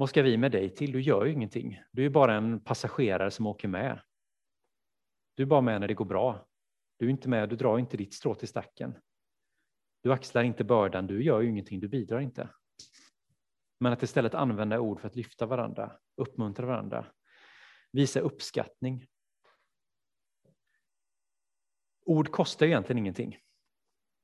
Vad 0.02 0.08
ska 0.08 0.22
vi 0.22 0.36
med 0.36 0.52
dig 0.52 0.74
till? 0.74 0.92
Du 0.92 1.00
gör 1.00 1.24
ju 1.24 1.32
ingenting. 1.32 1.82
Du 1.92 2.06
är 2.06 2.10
bara 2.10 2.34
en 2.34 2.60
passagerare 2.60 3.30
som 3.30 3.46
åker 3.46 3.68
med. 3.68 4.00
Du 5.34 5.42
är 5.42 5.46
bara 5.46 5.60
med 5.60 5.80
när 5.80 5.88
det 5.88 5.94
går 5.94 6.04
bra. 6.04 6.46
Du 6.98 7.06
är 7.06 7.10
inte 7.10 7.28
med, 7.28 7.48
du 7.48 7.56
drar 7.56 7.78
inte 7.78 7.96
ditt 7.96 8.14
strå 8.14 8.34
till 8.34 8.48
stacken. 8.48 8.94
Du 10.02 10.12
axlar 10.12 10.42
inte 10.42 10.64
bördan, 10.64 11.06
du 11.06 11.24
gör 11.24 11.40
ju 11.40 11.48
ingenting, 11.48 11.80
du 11.80 11.88
bidrar 11.88 12.20
inte. 12.20 12.48
Men 13.80 13.92
att 13.92 14.02
istället 14.02 14.34
använda 14.34 14.80
ord 14.80 15.00
för 15.00 15.08
att 15.08 15.16
lyfta 15.16 15.46
varandra, 15.46 15.92
uppmuntra 16.16 16.66
varandra, 16.66 17.06
visa 17.92 18.20
uppskattning. 18.20 19.06
Ord 22.04 22.30
kostar 22.30 22.66
egentligen 22.66 22.98
ingenting. 22.98 23.38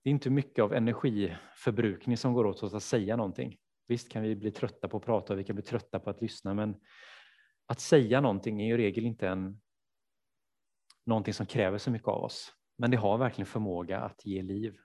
Det 0.03 0.11
är 0.11 0.13
inte 0.13 0.31
mycket 0.31 0.63
av 0.63 0.73
energiförbrukning 0.73 2.17
som 2.17 2.33
går 2.33 2.47
åt 2.47 2.63
att 2.63 2.83
säga 2.83 3.17
någonting. 3.17 3.59
Visst 3.89 4.09
kan 4.09 4.23
vi 4.23 4.37
bli 4.37 4.51
trötta 4.51 4.89
på 4.89 4.97
att 4.97 5.05
prata 5.05 5.33
och 5.33 5.39
vi 5.39 5.45
kan 5.45 5.57
bli 5.57 5.65
trötta 5.65 6.01
på 6.01 6.11
att 6.11 6.23
lyssna, 6.23 6.55
men 6.55 6.77
att 7.67 7.81
säga 7.81 8.21
någonting 8.21 8.63
är 8.63 8.67
ju 8.67 8.75
i 8.75 8.77
regel 8.77 9.07
inte 9.07 9.29
en, 9.29 9.61
någonting 11.07 11.35
som 11.35 11.47
kräver 11.47 11.79
så 11.79 11.91
mycket 11.91 12.09
av 12.09 12.23
oss. 12.23 12.55
Men 12.79 12.91
det 12.91 12.97
har 12.97 13.19
verkligen 13.19 13.47
förmåga 13.47 14.01
att 14.01 14.27
ge 14.27 14.43
liv. 14.43 14.77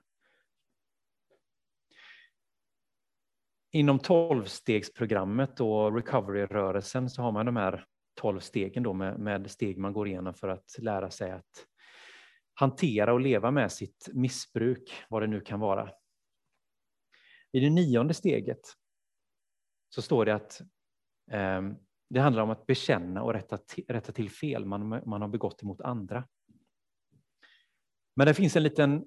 Inom 3.72 4.00
tolvstegsprogrammet 4.00 5.60
och 5.60 5.96
recovery-rörelsen 5.96 7.10
så 7.10 7.22
har 7.22 7.32
man 7.32 7.46
de 7.46 7.56
här 7.56 7.86
tolv 8.14 8.40
stegen 8.40 8.84
då 8.84 8.94
med, 8.94 9.20
med 9.20 9.52
steg 9.52 9.78
man 9.78 9.94
går 9.94 10.08
igenom 10.08 10.34
för 10.34 10.48
att 10.48 10.76
lära 10.80 11.12
sig 11.12 11.32
att 11.32 11.68
hantera 12.54 13.14
och 13.14 13.20
leva 13.20 13.52
med 13.52 13.72
sitt 13.72 14.10
missbruk, 14.14 14.94
vad 15.10 15.22
det 15.22 15.28
nu 15.28 15.42
kan 15.42 15.60
vara. 15.60 15.92
I 17.52 17.60
det 17.60 17.70
nionde 17.70 18.14
steget 18.14 18.62
så 19.96 20.02
står 20.02 20.26
det 20.26 20.36
att 20.36 20.62
eh, 21.32 21.62
det 22.10 22.20
handlar 22.20 22.44
om 22.44 22.50
att 22.50 22.66
bekänna 22.66 23.24
och 23.24 23.34
rätta 23.34 23.58
till, 23.58 23.86
rätta 23.88 24.12
till 24.12 24.30
fel 24.30 24.66
man, 24.66 24.90
man 24.90 25.22
har 25.22 25.28
begått 25.28 25.64
emot 25.64 25.82
andra. 25.82 26.28
Men 28.16 28.28
det 28.28 28.34
finns 28.34 28.56
en 28.56 28.64
liten... 28.64 29.06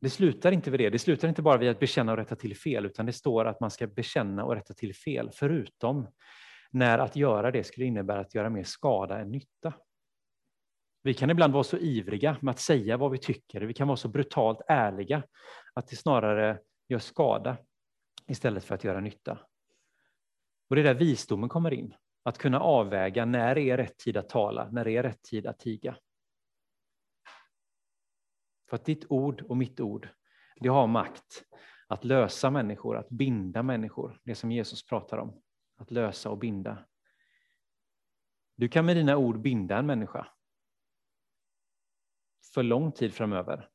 Det 0.00 0.10
slutar 0.10 0.52
inte 0.52 0.70
vid 0.70 0.80
det. 0.80 0.90
Det 0.90 0.98
slutar 0.98 1.28
inte 1.28 1.42
bara 1.42 1.58
vid 1.58 1.70
att 1.70 1.80
bekänna 1.80 2.12
och 2.12 2.18
rätta 2.18 2.36
till 2.36 2.56
fel, 2.56 2.86
utan 2.86 3.06
det 3.06 3.12
står 3.12 3.44
att 3.44 3.60
man 3.60 3.70
ska 3.70 3.86
bekänna 3.86 4.44
och 4.44 4.54
rätta 4.54 4.74
till 4.74 4.94
fel, 4.94 5.30
förutom 5.32 6.08
när 6.70 6.98
att 6.98 7.16
göra 7.16 7.50
det 7.50 7.64
skulle 7.64 7.86
innebära 7.86 8.20
att 8.20 8.34
göra 8.34 8.50
mer 8.50 8.64
skada 8.64 9.18
än 9.18 9.30
nytta. 9.30 9.72
Vi 11.02 11.14
kan 11.14 11.30
ibland 11.30 11.52
vara 11.52 11.64
så 11.64 11.78
ivriga 11.78 12.36
med 12.40 12.52
att 12.52 12.60
säga 12.60 12.96
vad 12.96 13.10
vi 13.10 13.18
tycker, 13.18 13.60
vi 13.60 13.74
kan 13.74 13.88
vara 13.88 13.96
så 13.96 14.08
brutalt 14.08 14.60
ärliga 14.68 15.22
att 15.74 15.88
det 15.88 15.96
snarare 15.96 16.58
gör 16.88 16.98
skada 16.98 17.56
istället 18.26 18.64
för 18.64 18.74
att 18.74 18.84
göra 18.84 19.00
nytta. 19.00 19.38
Och 20.68 20.76
det 20.76 20.82
är 20.82 20.84
där 20.84 20.94
visdomen 20.94 21.48
kommer 21.48 21.72
in, 21.72 21.94
att 22.22 22.38
kunna 22.38 22.60
avväga 22.60 23.24
när 23.24 23.54
det 23.54 23.70
är 23.70 23.76
rätt 23.76 23.98
tid 23.98 24.16
att 24.16 24.28
tala, 24.28 24.68
när 24.70 24.84
det 24.84 24.96
är 24.96 25.02
rätt 25.02 25.22
tid 25.22 25.46
att 25.46 25.58
tiga. 25.58 25.96
För 28.68 28.76
att 28.76 28.84
ditt 28.84 29.04
ord 29.08 29.42
och 29.48 29.56
mitt 29.56 29.80
ord, 29.80 30.08
det 30.60 30.68
har 30.68 30.86
makt 30.86 31.44
att 31.86 32.04
lösa 32.04 32.50
människor, 32.50 32.96
att 32.96 33.08
binda 33.08 33.62
människor, 33.62 34.20
det 34.24 34.34
som 34.34 34.52
Jesus 34.52 34.86
pratar 34.86 35.18
om, 35.18 35.42
att 35.76 35.90
lösa 35.90 36.30
och 36.30 36.38
binda. 36.38 36.86
Du 38.56 38.68
kan 38.68 38.86
med 38.86 38.96
dina 38.96 39.16
ord 39.16 39.40
binda 39.40 39.78
en 39.78 39.86
människa 39.86 40.28
för 42.54 42.62
lång 42.62 42.92
tid 42.92 43.14
framöver. 43.14 43.70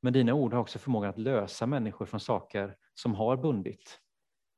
Men 0.00 0.12
dina 0.12 0.34
ord 0.34 0.52
har 0.52 0.60
också 0.60 0.78
förmågan 0.78 1.10
att 1.10 1.18
lösa 1.18 1.66
människor 1.66 2.06
från 2.06 2.20
saker 2.20 2.76
som 2.94 3.14
har 3.14 3.36
bundit, 3.36 4.00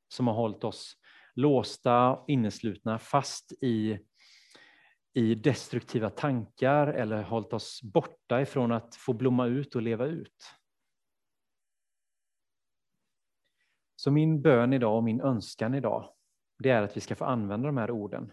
som 0.08 0.26
har 0.26 0.34
hållit 0.34 0.64
oss 0.64 0.96
låsta, 1.34 2.24
inneslutna, 2.28 2.98
fast 2.98 3.52
i, 3.60 3.98
i 5.12 5.34
destruktiva 5.34 6.10
tankar 6.10 6.86
eller 6.86 7.22
hållit 7.22 7.52
oss 7.52 7.82
borta 7.82 8.40
ifrån 8.40 8.72
att 8.72 8.96
få 8.96 9.12
blomma 9.12 9.46
ut 9.46 9.74
och 9.74 9.82
leva 9.82 10.06
ut. 10.06 10.54
Så 13.96 14.10
min 14.10 14.42
bön 14.42 14.72
idag 14.72 14.96
och 14.96 15.04
min 15.04 15.20
önskan 15.20 15.74
idag, 15.74 16.14
det 16.58 16.70
är 16.70 16.82
att 16.82 16.96
vi 16.96 17.00
ska 17.00 17.16
få 17.16 17.24
använda 17.24 17.66
de 17.66 17.76
här 17.76 17.90
orden 17.90 18.32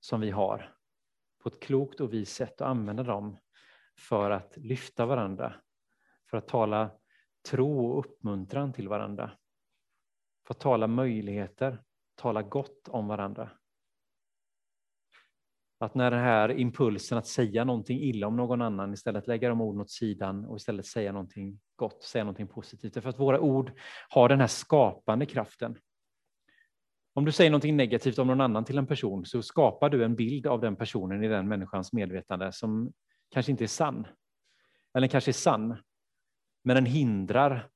som 0.00 0.20
vi 0.20 0.30
har 0.30 0.74
på 1.42 1.48
ett 1.48 1.60
klokt 1.60 2.00
och 2.00 2.12
vis 2.12 2.30
sätt 2.30 2.60
och 2.60 2.68
använda 2.68 3.02
dem 3.02 3.38
för 3.98 4.30
att 4.30 4.56
lyfta 4.56 5.06
varandra, 5.06 5.54
för 6.30 6.36
att 6.36 6.48
tala 6.48 6.90
tro 7.50 7.86
och 7.86 7.98
uppmuntran 7.98 8.72
till 8.72 8.88
varandra, 8.88 9.30
för 10.46 10.54
att 10.54 10.60
tala 10.60 10.86
möjligheter, 10.86 11.82
tala 12.14 12.42
gott 12.42 12.88
om 12.88 13.06
varandra. 13.06 13.50
Att 15.78 15.94
när 15.94 16.10
den 16.10 16.20
här 16.20 16.50
impulsen 16.50 17.18
att 17.18 17.26
säga 17.26 17.64
någonting 17.64 18.00
illa 18.00 18.26
om 18.26 18.36
någon 18.36 18.62
annan, 18.62 18.92
istället 18.92 19.26
lägga 19.26 19.48
de 19.48 19.60
orden 19.60 19.80
åt 19.80 19.90
sidan 19.90 20.44
och 20.44 20.56
istället 20.56 20.86
säga 20.86 21.12
någonting 21.12 21.60
gott, 21.76 22.02
säga 22.02 22.24
någonting 22.24 22.48
positivt. 22.48 23.02
För 23.02 23.08
att 23.08 23.18
våra 23.18 23.40
ord 23.40 23.72
har 24.08 24.28
den 24.28 24.40
här 24.40 24.46
skapande 24.46 25.26
kraften. 25.26 25.78
Om 27.14 27.24
du 27.24 27.32
säger 27.32 27.50
någonting 27.50 27.76
negativt 27.76 28.18
om 28.18 28.26
någon 28.26 28.40
annan 28.40 28.64
till 28.64 28.78
en 28.78 28.86
person 28.86 29.24
så 29.24 29.42
skapar 29.42 29.90
du 29.90 30.04
en 30.04 30.14
bild 30.14 30.46
av 30.46 30.60
den 30.60 30.76
personen 30.76 31.24
i 31.24 31.28
den 31.28 31.48
människans 31.48 31.92
medvetande 31.92 32.52
som 32.52 32.92
kanske 33.30 33.52
inte 33.52 33.64
är 33.64 33.68
sann. 33.68 34.06
Eller 34.94 35.08
kanske 35.08 35.30
är 35.30 35.32
sann, 35.32 35.76
men 36.64 36.74
den 36.74 36.86
hindrar 36.86 37.70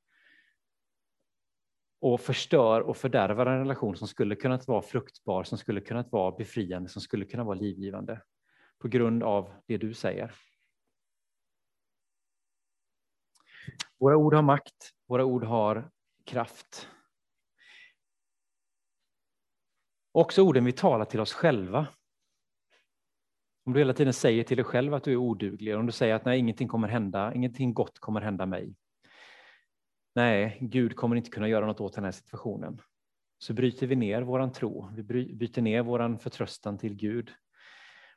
och 2.00 2.20
förstör 2.20 2.80
och 2.80 2.96
fördärvar 2.96 3.46
en 3.46 3.58
relation 3.58 3.96
som 3.96 4.08
skulle 4.08 4.36
kunnat 4.36 4.68
vara 4.68 4.82
fruktbar, 4.82 5.44
som 5.44 5.58
skulle 5.58 5.80
kunnat 5.80 6.12
vara 6.12 6.36
befriande, 6.36 6.88
som 6.88 7.02
skulle 7.02 7.24
kunna 7.24 7.44
vara 7.44 7.58
livgivande 7.58 8.22
på 8.78 8.88
grund 8.88 9.22
av 9.22 9.52
det 9.66 9.76
du 9.76 9.94
säger. 9.94 10.34
Våra 13.98 14.16
ord 14.16 14.34
har 14.34 14.42
makt, 14.42 14.94
våra 15.06 15.24
ord 15.24 15.44
har 15.44 15.90
kraft. 16.24 16.88
Också 20.12 20.42
orden 20.42 20.64
vi 20.64 20.72
talar 20.72 21.04
till 21.04 21.20
oss 21.20 21.32
själva 21.32 21.86
om 23.68 23.74
du 23.74 23.80
hela 23.80 23.94
tiden 23.94 24.12
säger 24.12 24.44
till 24.44 24.56
dig 24.56 24.64
själv 24.64 24.94
att 24.94 25.04
du 25.04 25.12
är 25.12 25.16
oduglig, 25.16 25.76
om 25.76 25.86
du 25.86 25.92
säger 25.92 26.14
att 26.14 26.24
nej, 26.24 26.38
ingenting 26.38 26.68
kommer 26.68 26.88
hända, 26.88 27.34
ingenting 27.34 27.74
gott 27.74 27.98
kommer 27.98 28.20
hända 28.20 28.46
mig. 28.46 28.74
Nej, 30.18 30.58
Gud 30.60 30.96
kommer 30.96 31.16
inte 31.16 31.30
kunna 31.30 31.48
göra 31.48 31.66
något 31.66 31.80
åt 31.80 31.94
den 31.94 32.04
här 32.04 32.12
situationen. 32.12 32.80
Så 33.38 33.54
bryter 33.54 33.86
vi 33.86 33.96
ner 33.96 34.22
våran 34.22 34.52
tro, 34.52 34.90
vi 34.96 35.02
bryter 35.34 35.62
ner 35.62 35.82
våran 35.82 36.18
förtröstan 36.18 36.78
till 36.78 36.94
Gud. 36.94 37.30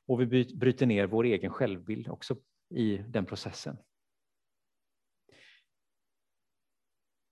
Och 0.08 0.22
vi 0.22 0.56
bryter 0.56 0.86
ner 0.86 1.08
vår 1.08 1.24
egen 1.24 1.52
självbild 1.52 2.08
också 2.08 2.36
i 2.70 2.98
den 2.98 3.26
processen. 3.26 3.78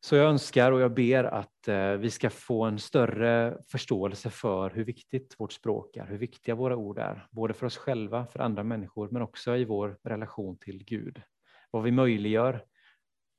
Så 0.05 0.15
jag 0.15 0.29
önskar 0.29 0.71
och 0.71 0.81
jag 0.81 0.93
ber 0.93 1.23
att 1.23 1.67
eh, 1.67 1.91
vi 1.91 2.09
ska 2.09 2.29
få 2.29 2.63
en 2.63 2.79
större 2.79 3.57
förståelse 3.67 4.29
för 4.29 4.69
hur 4.69 4.83
viktigt 4.83 5.35
vårt 5.37 5.53
språk 5.53 5.97
är, 5.97 6.05
hur 6.05 6.17
viktiga 6.17 6.55
våra 6.55 6.75
ord 6.75 6.99
är, 6.99 7.27
både 7.31 7.53
för 7.53 7.65
oss 7.65 7.77
själva, 7.77 8.27
för 8.27 8.39
andra 8.39 8.63
människor, 8.63 9.09
men 9.11 9.21
också 9.21 9.55
i 9.55 9.65
vår 9.65 9.97
relation 10.03 10.57
till 10.57 10.83
Gud. 10.83 11.21
Vad 11.71 11.83
vi 11.83 11.91
möjliggör 11.91 12.65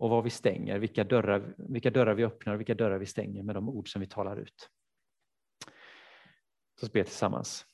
och 0.01 0.11
vad 0.11 0.25
vi 0.25 0.31
stänger, 0.31 0.79
vilka 0.79 1.05
dörrar, 1.05 1.55
vilka 1.59 1.91
dörrar 1.91 2.15
vi 2.15 2.25
öppnar 2.25 2.55
och 2.55 2.61
vilka 2.61 2.75
dörrar 2.75 2.99
vi 2.99 3.07
stänger 3.07 3.43
med 3.43 3.55
de 3.55 3.69
ord 3.69 3.93
som 3.93 4.01
vi 4.01 4.07
talar 4.07 4.37
ut. 4.37 4.71
Så 6.81 6.87
ber 6.93 7.05
tillsammans. 7.05 7.67